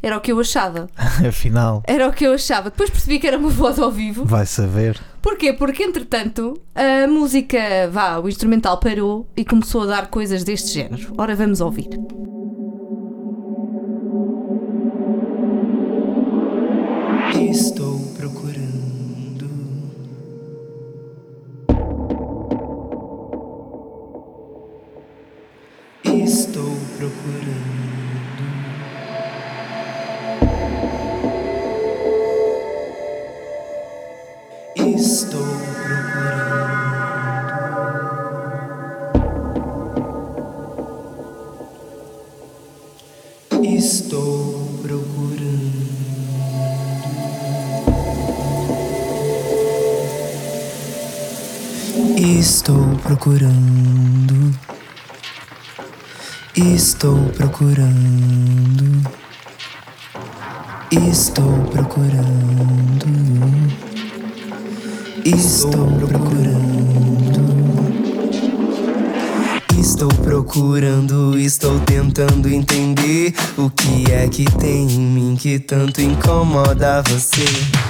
Era 0.02 0.15
o 0.15 0.22
que 0.22 0.32
eu 0.32 0.39
achava. 0.39 0.88
Afinal, 1.28 1.84
Era 1.86 2.08
o 2.08 2.13
que 2.13 2.26
eu 2.26 2.34
achava. 2.34 2.69
Depois 2.69 2.89
percebi 2.89 3.19
que 3.19 3.28
era 3.28 3.38
uma 3.38 3.50
voz 3.50 3.78
ao 3.78 3.91
vivo. 3.91 4.24
vai 4.24 4.45
saber. 4.45 4.98
Porquê? 5.22 5.52
Porque 5.52 5.84
entretanto 5.84 6.54
a 6.74 7.06
música, 7.06 7.60
vá, 7.91 8.17
o 8.17 8.30
instrumental 8.30 8.80
parou 8.80 9.28
e 9.36 9.43
começou 9.43 9.82
a 9.82 9.86
dar 9.88 10.08
coisas 10.08 10.45
deste 10.45 10.74
género. 10.74 11.13
Ora, 11.17 11.36
vamos 11.36 11.60
ouvir. 11.60 11.89
Estou 56.62 57.15
procurando. 57.38 59.10
Estou 60.91 61.54
procurando. 61.72 63.06
Estou 65.24 65.88
procurando. 66.00 67.00
Estou 69.80 70.10
procurando, 70.10 71.39
estou 71.39 71.80
tentando 71.80 72.50
entender 72.50 73.34
o 73.58 73.69
que 73.69 74.12
é 74.12 74.28
que 74.28 74.43
tem 74.43 74.91
em 74.91 75.00
mim 75.00 75.38
que 75.39 75.60
tanto 75.60 76.02
incomoda 76.02 77.02
você. 77.04 77.88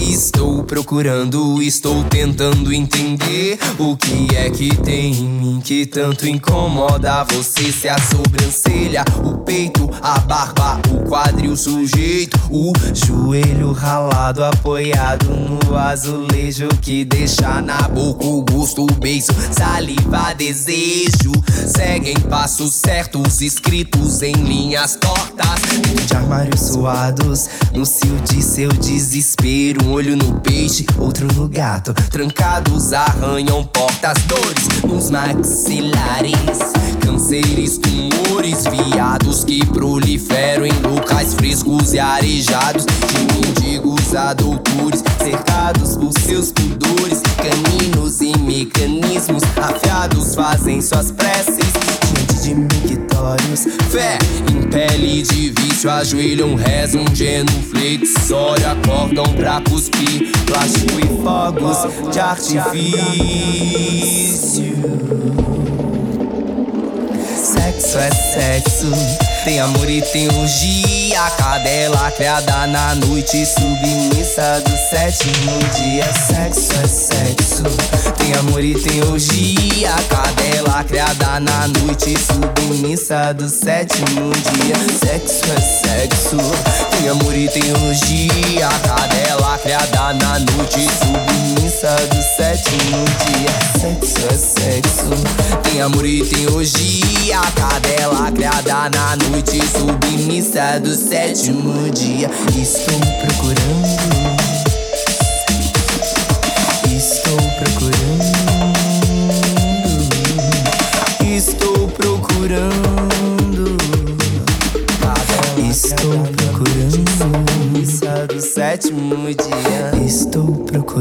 Estou 0.00 0.64
procurando, 0.64 1.62
estou 1.62 2.02
tentando 2.04 2.72
entender 2.72 3.58
o 3.78 3.96
que 3.96 4.34
é 4.34 4.50
que 4.50 4.74
tem 4.76 5.12
em 5.12 5.28
mim 5.28 5.60
que 5.62 5.86
tanto 5.86 6.26
incomoda 6.26 7.24
você. 7.24 7.70
Se 7.70 7.88
a 7.88 7.96
sobrancelha, 7.98 9.04
o 9.24 9.38
peito, 9.38 9.88
a 10.02 10.18
barba, 10.20 10.80
o 10.90 11.08
quadril 11.08 11.56
sujeito, 11.56 12.38
o 12.50 12.72
joelho 12.94 13.72
ralado 13.72 14.42
apoiado 14.42 15.26
no 15.26 15.76
azulejo 15.76 16.68
que 16.80 17.04
deixa 17.04 17.60
na 17.60 17.82
boca 17.88 18.24
o 18.24 18.42
gosto, 18.42 18.82
o 18.82 18.92
beijo, 18.94 19.32
saliva, 19.52 20.34
desejo. 20.34 21.32
Seguem 21.66 22.18
passos 22.28 22.74
certos 22.74 23.40
escritos 23.40 24.22
em 24.22 24.32
linhas 24.32 24.96
tortas 24.96 25.60
de 26.06 26.16
armários 26.16 26.60
suados 26.60 27.48
no 27.72 27.84
cio 27.86 28.16
de 28.20 28.42
seu 28.42 28.68
desespero. 28.68 29.59
Um 29.60 29.92
olho 29.92 30.16
no 30.16 30.40
peixe, 30.40 30.86
outro 30.98 31.28
no 31.34 31.46
gato. 31.46 31.92
Trancados 32.10 32.94
arranham 32.94 33.62
portas, 33.64 34.16
dores 34.26 34.66
nos 34.88 35.10
maxilares. 35.10 36.34
Cânceres, 37.00 37.76
tumores, 37.76 38.64
viados 38.64 39.44
que 39.44 39.64
proliferam 39.66 40.64
em 40.64 40.72
locais 40.80 41.34
frescos 41.34 41.92
e 41.92 41.98
arejados. 41.98 42.86
De 42.86 43.34
mendigos 43.34 44.14
a 44.14 44.32
doutores, 44.32 45.04
cercados 45.22 45.94
por 45.94 46.18
seus 46.18 46.50
pudores. 46.52 47.20
Caninos 47.36 48.22
e 48.22 48.36
mecanismos 48.38 49.42
afiados 49.58 50.34
fazem 50.34 50.80
suas 50.80 51.10
preces 51.12 51.99
mictórios. 53.30 53.66
Fé 53.90 54.18
em 54.52 54.62
pele 54.68 55.22
de 55.22 55.50
vício, 55.50 55.90
ajoelham, 55.90 56.54
rezam, 56.54 57.04
genuflexório, 57.14 58.70
acordam 58.70 59.24
pra 59.34 59.60
cuspir 59.60 60.30
plástico 60.46 60.98
e 61.00 61.06
fogos 61.22 61.78
de 62.12 62.20
artifício. 62.20 62.70
Sexo 67.36 67.98
é 67.98 68.10
sexo, 68.10 68.92
tem 69.44 69.60
amor 69.60 69.88
e 69.88 70.02
tem 70.02 70.28
orgia. 70.28 71.20
Cadela 71.36 72.10
criada 72.10 72.66
na 72.66 72.94
noite, 72.94 73.44
submissa 73.46 74.60
do 74.60 74.76
sétimo 74.90 75.58
dia. 75.76 76.04
Sexo 76.12 76.72
é 76.82 76.86
sexo, 76.86 77.62
tem 78.16 78.34
amor 78.34 78.62
e 78.62 78.74
tem 78.74 79.02
orgia. 79.04 79.94
Cadela 80.08 80.84
criada 80.84 81.40
na 81.40 81.68
noite, 81.68 82.14
submissa 82.18 83.32
do 83.34 83.48
sétimo 83.48 84.30
dia. 84.32 84.76
Sexo 84.98 85.44
é 85.52 85.60
sexo, 85.60 86.36
tem 86.90 87.08
amor 87.08 87.34
e 87.34 87.48
tem 87.48 87.72
orgia. 87.86 88.68
Cadela 88.86 89.49
criada 89.62 90.12
na 90.14 90.38
noite, 90.38 90.86
submissa 90.98 91.94
do 92.08 92.22
sétimo 92.36 93.04
dia. 93.26 93.50
Sexo 93.80 94.26
é 94.26 94.36
sexo, 94.36 95.10
tem 95.62 95.80
amor 95.80 96.06
e 96.06 96.24
tem 96.24 96.46
orgia. 96.48 97.40
Cadela 97.54 98.30
criada 98.32 98.90
na 98.90 99.16
noite, 99.28 99.60
submissa 99.66 100.80
do 100.80 100.94
sétimo 100.94 101.90
dia. 101.90 102.30
Estou 102.56 102.98
procurando. 103.20 104.19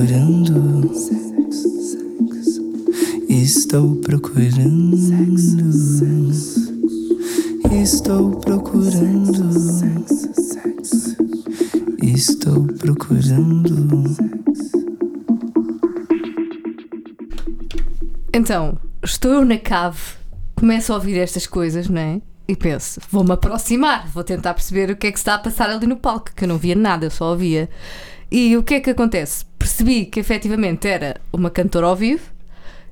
Dia. 0.06 0.20
Estou 3.30 3.96
procurando. 3.98 4.98
Estou 7.72 7.80
Estou 7.82 8.32
procurando. 8.32 9.50
Estou 12.02 12.64
procurando. 12.66 14.18
Então, 18.34 18.78
estou 19.04 19.32
eu 19.34 19.46
na 19.46 19.58
cave, 19.58 20.00
começo 20.56 20.92
a 20.92 20.96
ouvir 20.96 21.18
estas 21.18 21.46
coisas, 21.46 21.90
não 21.90 22.02
é? 22.02 22.22
E 22.48 22.56
penso, 22.56 23.00
vou-me 23.12 23.32
aproximar, 23.32 24.08
vou 24.08 24.24
tentar 24.24 24.54
perceber 24.54 24.90
o 24.90 24.96
que 24.96 25.08
é 25.08 25.12
que 25.12 25.18
está 25.18 25.36
a 25.36 25.40
passar 25.40 25.70
ali 25.70 25.86
no 25.86 25.98
palco, 25.98 26.32
que 26.36 26.44
eu 26.44 26.48
não 26.48 26.58
via 26.58 26.76
nada, 26.76 27.06
eu 27.06 27.12
só 27.12 27.32
ouvia. 27.32 27.70
E 28.32 28.56
o 28.58 28.64
que 28.64 28.76
é 28.76 28.80
que 28.80 28.90
acontece? 28.90 29.49
Percebi 29.69 30.05
que 30.08 30.19
efetivamente 30.19 30.88
era 30.88 31.21
uma 31.32 31.51
cantora 31.51 31.86
ao 31.86 31.95
vivo, 31.95 32.23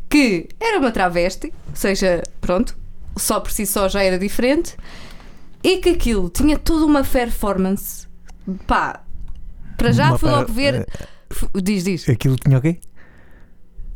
que 0.08 0.48
era 0.60 0.78
uma 0.78 0.92
travesti, 0.92 1.52
ou 1.70 1.76
seja, 1.76 2.22
pronto, 2.40 2.78
só 3.18 3.40
por 3.40 3.50
si 3.52 3.66
só 3.66 3.90
já 3.90 4.04
era 4.04 4.20
diferente, 4.20 4.78
e 5.64 5.78
que 5.78 5.90
aquilo 5.90 6.30
tinha 6.30 6.56
toda 6.56 6.86
uma 6.86 7.04
performance. 7.04 8.08
Pá, 8.68 9.02
para 9.76 9.92
já 9.92 10.10
Uma 10.10 10.20
fui 10.20 10.30
logo 10.30 10.54
ver. 10.54 10.88
F- 11.32 11.48
Diz, 11.64 11.84
diz. 11.84 12.08
Aquilo 12.08 12.36
tinha 12.36 12.60
o 12.60 12.62
quê? 12.62 12.78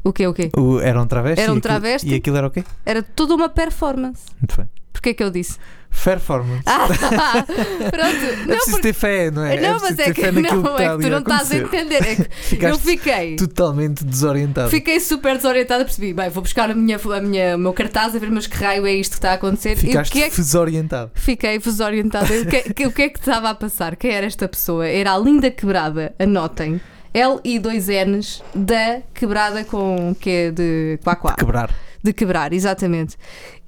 O 0.03 0.11
quê, 0.11 0.25
o 0.25 0.33
quê? 0.33 0.49
O, 0.57 0.79
era 0.79 0.99
um 0.99 1.05
travesti? 1.05 1.39
Era 1.39 1.51
um 1.51 1.55
e 1.55 1.59
aquilo- 1.59 1.61
travesti. 1.61 2.09
E 2.09 2.15
aquilo 2.15 2.35
era 2.37 2.47
o 2.47 2.51
quê? 2.51 2.63
Era 2.83 3.03
toda 3.03 3.35
uma 3.35 3.47
performance. 3.47 4.23
Muito 4.41 4.57
bem. 4.57 4.67
Porquê 4.91 5.09
é 5.09 5.13
que 5.13 5.23
eu 5.23 5.31
disse? 5.31 5.57
Performance. 6.03 6.63
Ah, 6.65 6.87
pronto. 7.47 7.55
é 7.55 8.35
Não, 8.45 8.45
preciso 8.47 8.71
porque- 8.71 8.81
ter 8.81 8.93
fé, 8.93 9.29
não 9.31 9.43
é? 9.43 9.59
não, 9.59 9.77
preciso 9.79 9.97
mas 9.97 9.99
é 9.99 10.13
que, 10.13 10.21
não, 10.31 10.39
está 10.41 10.83
é 10.83 10.97
que 10.97 11.03
tu 11.03 11.09
não 11.09 11.17
estás 11.19 11.51
a 11.51 11.57
entender. 11.57 12.03
É 12.03 12.15
que 12.55 12.65
eu 12.65 12.77
fiquei. 12.79 13.35
Totalmente 13.35 14.05
desorientado. 14.05 14.69
Fiquei 14.69 14.99
super 14.99 15.35
desorientada, 15.35 15.83
percebi. 15.83 16.13
Bem, 16.13 16.29
vou 16.29 16.43
buscar 16.43 16.69
a 16.71 16.73
minha, 16.75 16.97
a 16.97 17.21
minha, 17.21 17.55
o 17.55 17.59
meu 17.59 17.73
cartaz 17.73 18.15
a 18.15 18.19
ver, 18.19 18.31
mas 18.31 18.47
que 18.47 18.55
raio 18.57 18.85
é 18.85 18.93
isto 18.93 19.11
que 19.11 19.17
está 19.17 19.31
a 19.31 19.33
acontecer? 19.33 19.75
Ficaste 19.75 20.11
e 20.13 20.17
o 20.17 20.21
que 20.21 20.23
é 20.23 20.29
que 20.29 20.35
desorientado. 20.37 21.11
Fiquei 21.15 21.59
desorientada. 21.59 22.25
O 22.33 22.45
que, 22.45 22.73
que- 22.73 22.87
o 22.87 22.91
que 22.91 23.01
é 23.01 23.09
que 23.09 23.19
estava 23.19 23.49
a 23.49 23.55
passar? 23.55 23.95
Quem 23.97 24.11
era 24.11 24.25
esta 24.25 24.47
pessoa? 24.47 24.87
Era 24.87 25.13
a 25.13 25.17
Linda 25.17 25.51
Quebrada, 25.51 26.13
anotem. 26.17 26.79
L 27.13 27.39
e 27.43 27.59
dois 27.59 27.87
N's 27.89 28.41
da 28.55 29.01
quebrada 29.13 29.65
com 29.65 30.15
que 30.17 30.29
é 30.29 30.51
de 30.51 30.99
quá 31.03 31.15
quá. 31.17 31.35
Quebrar. 31.37 31.69
De 32.01 32.13
quebrar, 32.13 32.53
exatamente. 32.53 33.17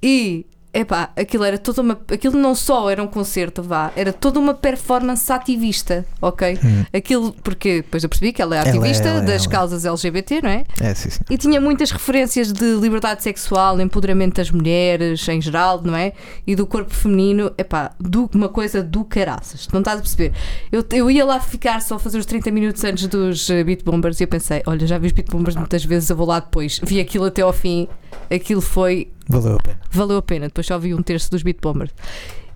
E 0.02 0.46
epá, 0.74 1.12
aquilo 1.16 1.44
era 1.44 1.58
toda 1.58 1.82
uma. 1.82 2.00
Aquilo 2.12 2.38
não 2.38 2.56
só 2.56 2.90
era 2.90 3.02
um 3.02 3.08
concerto, 3.08 3.62
vá, 3.62 3.92
era 3.96 4.12
toda 4.12 4.40
uma 4.40 4.54
performance 4.54 5.32
ativista, 5.32 6.06
ok? 6.22 6.58
Aquilo, 6.94 7.32
porque 7.44 7.78
depois 7.84 8.04
eu 8.04 8.10
percebi 8.10 8.34
que 8.34 8.42
ela 8.42 8.56
é 8.56 8.60
Ela 8.60 8.68
é, 8.68 8.72
ativista 8.72 9.08
ela 9.08 9.20
é, 9.20 9.22
das 9.22 9.44
ela 9.44 9.46
é. 9.46 9.50
causas 9.50 9.86
LGBT, 9.86 10.42
não 10.42 10.50
é? 10.50 10.66
É, 10.82 10.94
sim, 10.96 11.10
sim. 11.10 11.22
E 11.30 11.38
tinha 11.38 11.62
muitas 11.62 11.92
referências 11.92 12.52
de 12.52 12.76
liberdade 12.76 13.22
sexual, 13.22 13.80
empoderamento 13.80 14.38
das 14.38 14.50
mulheres 14.50 15.28
em 15.28 15.42
geral, 15.42 15.82
não 15.84 15.96
é? 15.96 16.14
E 16.48 16.56
do 16.56 16.66
corpo 16.66 16.94
feminino, 16.94 17.52
epá, 17.58 17.92
do, 18.00 18.30
uma 18.34 18.50
coisa 18.50 18.82
do 18.82 19.04
caraças, 19.06 19.68
não 19.72 19.80
estás 19.80 20.00
a 20.00 20.02
perceber? 20.02 20.34
Eu, 20.72 20.84
eu 20.92 21.12
ia 21.12 21.26
lá 21.26 21.40
ficar 21.40 21.82
só 21.82 21.96
a 21.96 22.00
fazer 22.00 22.18
os 22.18 22.26
30 22.26 22.50
minutos 22.52 22.84
antes 22.84 23.08
dos 23.08 23.50
eh, 23.50 23.64
Beat 23.64 23.84
Bombers 23.84 24.20
e 24.20 24.24
eu 24.24 24.28
pensei, 24.28 24.64
olha, 24.66 24.88
já 24.88 24.98
vi 24.98 25.08
os 25.08 25.14
Beat 25.14 25.30
Bombers 25.30 25.56
muitas 25.56 25.86
vezes, 25.86 26.10
eu 26.10 26.16
vou 26.16 26.28
lá 26.28 26.40
depois. 26.40 26.80
Vi 26.84 27.00
aquilo 27.00 27.26
até 27.26 27.42
ao 27.42 27.54
fim, 27.54 27.88
aquilo 28.34 28.62
foi 28.62 29.12
Valeu 29.28 29.56
a 29.56 29.60
pena. 29.60 29.80
valeu 29.92 30.18
a 30.18 30.22
pena. 30.22 30.48
Depois 30.48 30.68
só 30.68 30.78
vi 30.78 30.94
um 30.94 31.02
terço 31.02 31.30
dos 31.32 31.44
Beat 31.44 31.58
Bombers. 31.62 31.92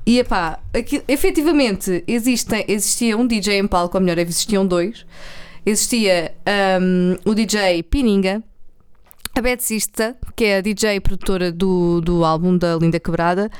E 0.05 0.19
epá, 0.19 0.59
aqui, 0.73 1.03
efetivamente 1.07 2.03
existem, 2.07 2.63
existia 2.67 3.17
um 3.17 3.27
DJ 3.27 3.59
em 3.59 3.67
palco, 3.67 3.97
ou 3.97 4.01
melhor, 4.01 4.17
existiam 4.19 4.65
dois. 4.65 5.05
Existia 5.65 6.33
hum, 6.81 7.17
o 7.25 7.35
DJ 7.35 7.83
Pininga, 7.83 8.41
a 9.35 9.41
Betsista, 9.41 10.15
que 10.33 10.45
é 10.45 10.57
a 10.57 10.61
DJ 10.61 11.01
produtora 11.01 11.51
do, 11.51 11.99
do 11.99 12.23
álbum 12.23 12.57
da 12.57 12.77
Linda 12.77 13.01
Quebrada, 13.01 13.51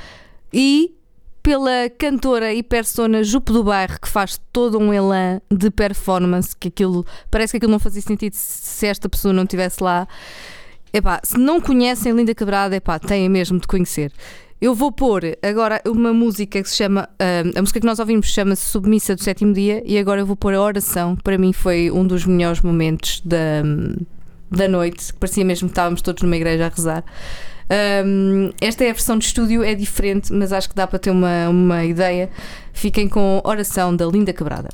e 0.53 0.95
pela 1.43 1.89
cantora 1.97 2.53
e 2.53 2.63
persona 2.63 3.23
Jupe 3.23 3.51
do 3.51 3.63
Bairro, 3.63 3.99
que 4.01 4.07
faz 4.07 4.39
todo 4.51 4.79
um 4.79 4.93
elan 4.93 5.41
de 5.51 5.69
performance, 5.69 6.55
que 6.55 6.69
aquilo 6.69 7.05
parece 7.29 7.51
que 7.51 7.57
aquilo 7.57 7.71
não 7.71 7.79
fazia 7.79 8.01
sentido 8.01 8.33
se 8.33 8.87
esta 8.87 9.07
pessoa 9.07 9.33
não 9.33 9.43
estivesse 9.43 9.83
lá. 9.83 10.07
Epá, 10.97 11.21
se 11.23 11.37
não 11.37 11.61
conhecem 11.61 12.11
Linda 12.11 12.33
Quebrada, 12.33 12.75
epá, 12.75 12.97
têm 12.97 13.29
mesmo 13.29 13.59
de 13.59 13.67
conhecer. 13.67 14.11
Eu 14.59 14.73
vou 14.73 14.91
pôr 14.91 15.37
agora 15.43 15.79
uma 15.85 16.11
música 16.11 16.59
que 16.59 16.67
se 16.67 16.75
chama. 16.75 17.07
ah, 17.19 17.43
a 17.55 17.61
música 17.61 17.79
que 17.79 17.85
nós 17.85 17.99
ouvimos 17.99 18.25
chama-se 18.25 18.63
Submissa 18.63 19.15
do 19.15 19.23
Sétimo 19.23 19.53
Dia 19.53 19.83
e 19.85 19.95
agora 19.99 20.21
eu 20.21 20.25
vou 20.25 20.35
pôr 20.35 20.55
a 20.55 20.59
oração. 20.59 21.15
Para 21.15 21.37
mim 21.37 21.53
foi 21.53 21.91
um 21.91 22.03
dos 22.03 22.25
melhores 22.25 22.61
momentos 22.61 23.21
da, 23.23 23.61
da 24.49 24.67
noite. 24.67 25.13
Parecia 25.13 25.45
mesmo 25.45 25.67
que 25.67 25.73
estávamos 25.73 26.01
todos 26.01 26.23
numa 26.23 26.35
igreja 26.35 26.65
a 26.65 26.69
rezar. 26.69 27.03
Um, 28.03 28.49
esta 28.59 28.83
é 28.83 28.89
a 28.89 28.93
versão 28.93 29.19
de 29.19 29.25
estúdio, 29.25 29.63
é 29.63 29.75
diferente, 29.75 30.33
mas 30.33 30.51
acho 30.51 30.67
que 30.67 30.73
dá 30.73 30.87
para 30.87 30.97
ter 30.97 31.11
uma, 31.11 31.47
uma 31.47 31.85
ideia. 31.85 32.27
Fiquem 32.73 33.07
com 33.07 33.39
oração 33.43 33.95
da 33.95 34.07
Linda 34.07 34.33
Quebrada. 34.33 34.69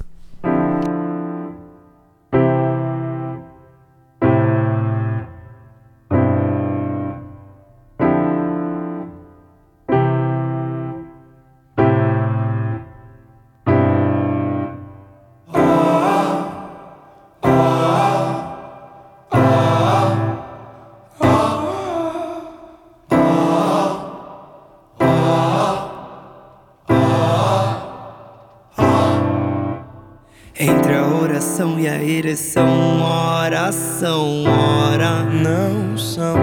E 31.63 31.87
a 31.87 32.03
ereção, 32.03 33.01
oração, 33.01 34.43
ora 34.45 35.23
não 35.23 35.97
são 35.97 36.35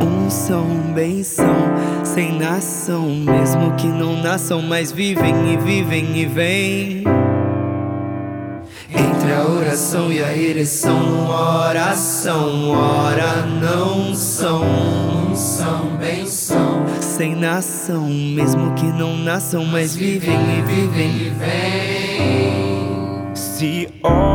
um 0.00 0.30
são 0.30 0.68
benção, 0.94 1.56
sem 2.04 2.38
nação, 2.38 3.08
mesmo 3.08 3.74
que 3.74 3.88
não 3.88 4.22
nasçam, 4.22 4.62
mas 4.62 4.92
vivem 4.92 5.52
e 5.52 5.56
vivem 5.56 6.16
e 6.16 6.26
vêm. 6.26 7.02
Entre 8.90 9.32
a 9.32 9.48
oração 9.48 10.12
e 10.12 10.22
a 10.22 10.36
ereção, 10.36 11.28
oração, 11.28 12.70
ora 12.70 13.46
não 13.46 14.14
são 14.14 14.62
um 14.62 15.34
são 15.34 15.96
benção, 15.96 16.84
sem 17.00 17.34
nação, 17.34 18.08
mesmo 18.08 18.74
que 18.74 18.86
não 18.86 19.16
nasçam, 19.16 19.64
mas 19.64 19.96
vivem 19.96 20.58
e 20.58 20.62
vivem 20.62 21.16
e 21.16 21.30
vêm. 21.30 21.48
Se 23.34 23.88
homens 24.02 24.27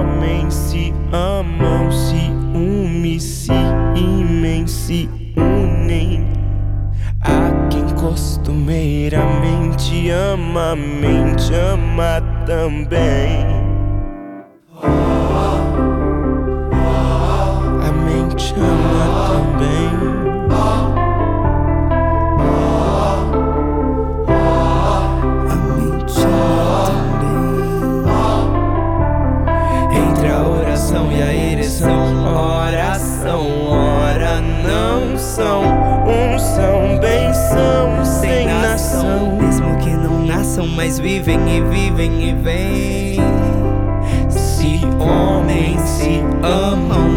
costumeiramente 8.54 10.12
ama, 10.12 10.76
mente 10.76 11.54
ama 11.56 12.22
também. 12.46 13.44
Nasçam, 40.54 40.68
mas 40.68 41.00
vivem 41.00 41.40
e 41.58 41.62
vivem 41.62 42.30
e 42.30 42.34
vêm. 42.34 43.20
Se 44.30 44.82
homens 45.00 45.82
se 45.82 46.22
amam, 46.44 47.13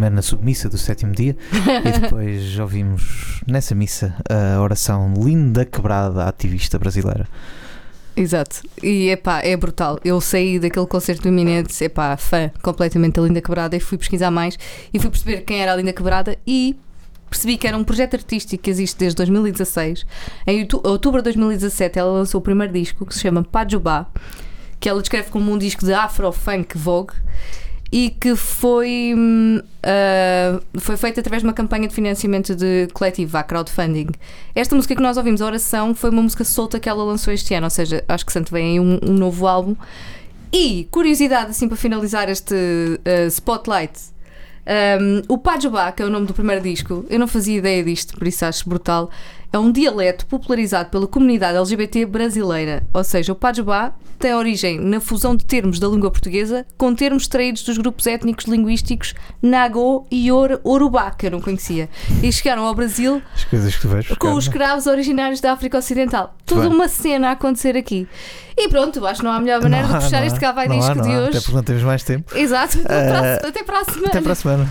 primeiro 0.00 0.14
na 0.16 0.22
submissa 0.22 0.66
do 0.66 0.78
sétimo 0.78 1.12
dia, 1.12 1.36
e 1.84 2.00
depois 2.00 2.58
ouvimos 2.58 3.42
nessa 3.46 3.74
missa 3.74 4.14
a 4.30 4.58
oração 4.62 5.12
Linda 5.18 5.66
Quebrada, 5.66 6.24
ativista 6.24 6.78
brasileira. 6.78 7.28
Exato. 8.16 8.62
E 8.82 9.10
epá, 9.10 9.40
é 9.40 9.54
brutal. 9.56 9.98
Eu 10.02 10.18
saí 10.20 10.58
daquele 10.58 10.86
concerto 10.86 11.22
do 11.22 11.28
Eminente, 11.28 11.84
epá, 11.84 12.16
fã 12.16 12.50
completamente 12.62 13.20
da 13.20 13.22
Linda 13.26 13.42
Quebrada 13.42 13.76
e 13.76 13.80
fui 13.80 13.98
pesquisar 13.98 14.30
mais 14.30 14.58
e 14.92 14.98
fui 14.98 15.10
perceber 15.10 15.42
quem 15.42 15.60
era 15.60 15.74
a 15.74 15.76
Linda 15.76 15.92
Quebrada 15.92 16.36
e 16.46 16.76
percebi 17.28 17.58
que 17.58 17.68
era 17.68 17.76
um 17.76 17.84
projeto 17.84 18.14
artístico 18.14 18.62
que 18.62 18.70
existe 18.70 18.98
desde 18.98 19.16
2016. 19.16 20.06
Em 20.46 20.62
outu- 20.62 20.80
outubro 20.82 21.20
de 21.20 21.24
2017 21.24 21.98
ela 21.98 22.10
lançou 22.10 22.40
o 22.40 22.42
primeiro 22.42 22.72
disco 22.72 23.04
que 23.04 23.14
se 23.14 23.20
chama 23.20 23.44
Pajubá, 23.44 24.06
que 24.80 24.88
ela 24.88 25.00
descreve 25.00 25.30
como 25.30 25.52
um 25.52 25.58
disco 25.58 25.84
de 25.84 25.92
afro-funk 25.92 26.76
vogue 26.76 27.12
e 27.92 28.10
que 28.10 28.36
foi, 28.36 29.14
ah, 29.82 30.60
foi 30.78 30.96
feito 30.96 31.18
através 31.20 31.42
de 31.42 31.48
uma 31.48 31.52
campanha 31.52 31.88
de 31.88 31.94
financiamento 31.94 32.54
de 32.54 32.88
coletivo, 32.92 33.36
a 33.36 33.42
crowdfunding. 33.42 34.08
Esta 34.54 34.74
música 34.76 34.94
que 34.94 35.02
nós 35.02 35.16
ouvimos, 35.16 35.42
a 35.42 35.46
oração, 35.46 35.94
foi 35.94 36.10
uma 36.10 36.22
música 36.22 36.44
solta 36.44 36.78
que 36.78 36.88
ela 36.88 37.02
lançou 37.02 37.32
este 37.32 37.54
ano, 37.54 37.66
ou 37.66 37.70
seja, 37.70 38.04
acho 38.08 38.24
que 38.24 38.32
Santo 38.32 38.52
vem 38.52 38.72
aí 38.72 38.80
um, 38.80 38.98
um 39.02 39.12
novo 39.12 39.46
álbum. 39.46 39.74
E, 40.52 40.88
curiosidade, 40.90 41.50
assim, 41.50 41.68
para 41.68 41.76
finalizar 41.76 42.28
este 42.28 42.54
ah, 43.04 43.26
spotlight, 43.26 43.92
um, 45.00 45.22
o 45.28 45.38
Pajubá, 45.38 45.90
que 45.90 46.02
é 46.02 46.06
o 46.06 46.10
nome 46.10 46.26
do 46.26 46.34
primeiro 46.34 46.62
disco, 46.62 47.04
eu 47.08 47.18
não 47.18 47.26
fazia 47.26 47.56
ideia 47.56 47.82
disto, 47.82 48.16
por 48.16 48.26
isso 48.28 48.44
acho 48.44 48.68
brutal. 48.68 49.10
É 49.52 49.58
um 49.58 49.72
dialeto 49.72 50.26
popularizado 50.26 50.90
pela 50.90 51.06
comunidade 51.08 51.58
LGBT 51.58 52.06
brasileira. 52.06 52.84
Ou 52.94 53.02
seja, 53.02 53.32
o 53.32 53.34
Pajubá 53.34 53.92
tem 54.16 54.32
origem 54.34 54.78
na 54.78 55.00
fusão 55.00 55.34
de 55.34 55.44
termos 55.44 55.80
da 55.80 55.88
língua 55.88 56.10
portuguesa 56.10 56.64
com 56.78 56.94
termos 56.94 57.24
extraídos 57.24 57.64
dos 57.64 57.76
grupos 57.78 58.06
étnicos 58.06 58.44
linguísticos 58.44 59.12
Nagô 59.42 60.06
e 60.10 60.30
Or 60.30 60.60
Urubá, 60.62 61.10
que 61.10 61.26
eu 61.26 61.30
não 61.32 61.40
conhecia. 61.40 61.88
E 62.22 62.30
chegaram 62.30 62.64
ao 62.64 62.74
Brasil 62.74 63.20
buscar, 63.34 64.16
com 64.18 64.34
os 64.34 64.44
escravos 64.44 64.86
originários 64.86 65.40
da 65.40 65.52
África 65.52 65.78
Ocidental. 65.78 66.36
Toda 66.46 66.68
uma 66.68 66.86
cena 66.86 67.30
a 67.30 67.32
acontecer 67.32 67.76
aqui. 67.76 68.06
E 68.56 68.68
pronto, 68.68 69.04
acho 69.06 69.20
que 69.20 69.24
não 69.26 69.32
há 69.32 69.40
melhor 69.40 69.60
maneira 69.62 69.84
Não 69.88 69.90
de 69.92 69.96
há, 69.96 70.00
puxar 70.02 70.24
este 70.26 70.36
há. 70.36 70.40
cá 70.40 70.52
vai 70.52 70.68
Não 70.68 70.76
há, 70.76 70.78
disco 70.78 70.94
não 70.96 71.02
de 71.04 71.10
há, 71.10 71.12
Até 71.18 71.28
hoje. 71.30 71.40
porque 71.40 71.56
não 71.56 71.62
temos 71.64 71.82
mais 71.82 72.02
tempo. 72.04 72.38
Exato, 72.38 72.78
até 72.84 73.08
para 73.08 73.20
a- 73.20 73.26
Eh, 73.26 73.40
até 73.48 73.62
para 73.64 73.80
a 73.80 73.84
semana. 73.84 74.06
Até 74.08 74.20
para 74.20 74.32
a 74.32 74.34
semana. 74.36 74.68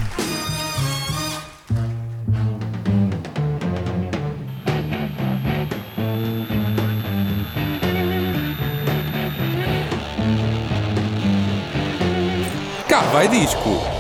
Cá 12.90 13.02
vai 13.02 13.28
disco. 13.28 13.99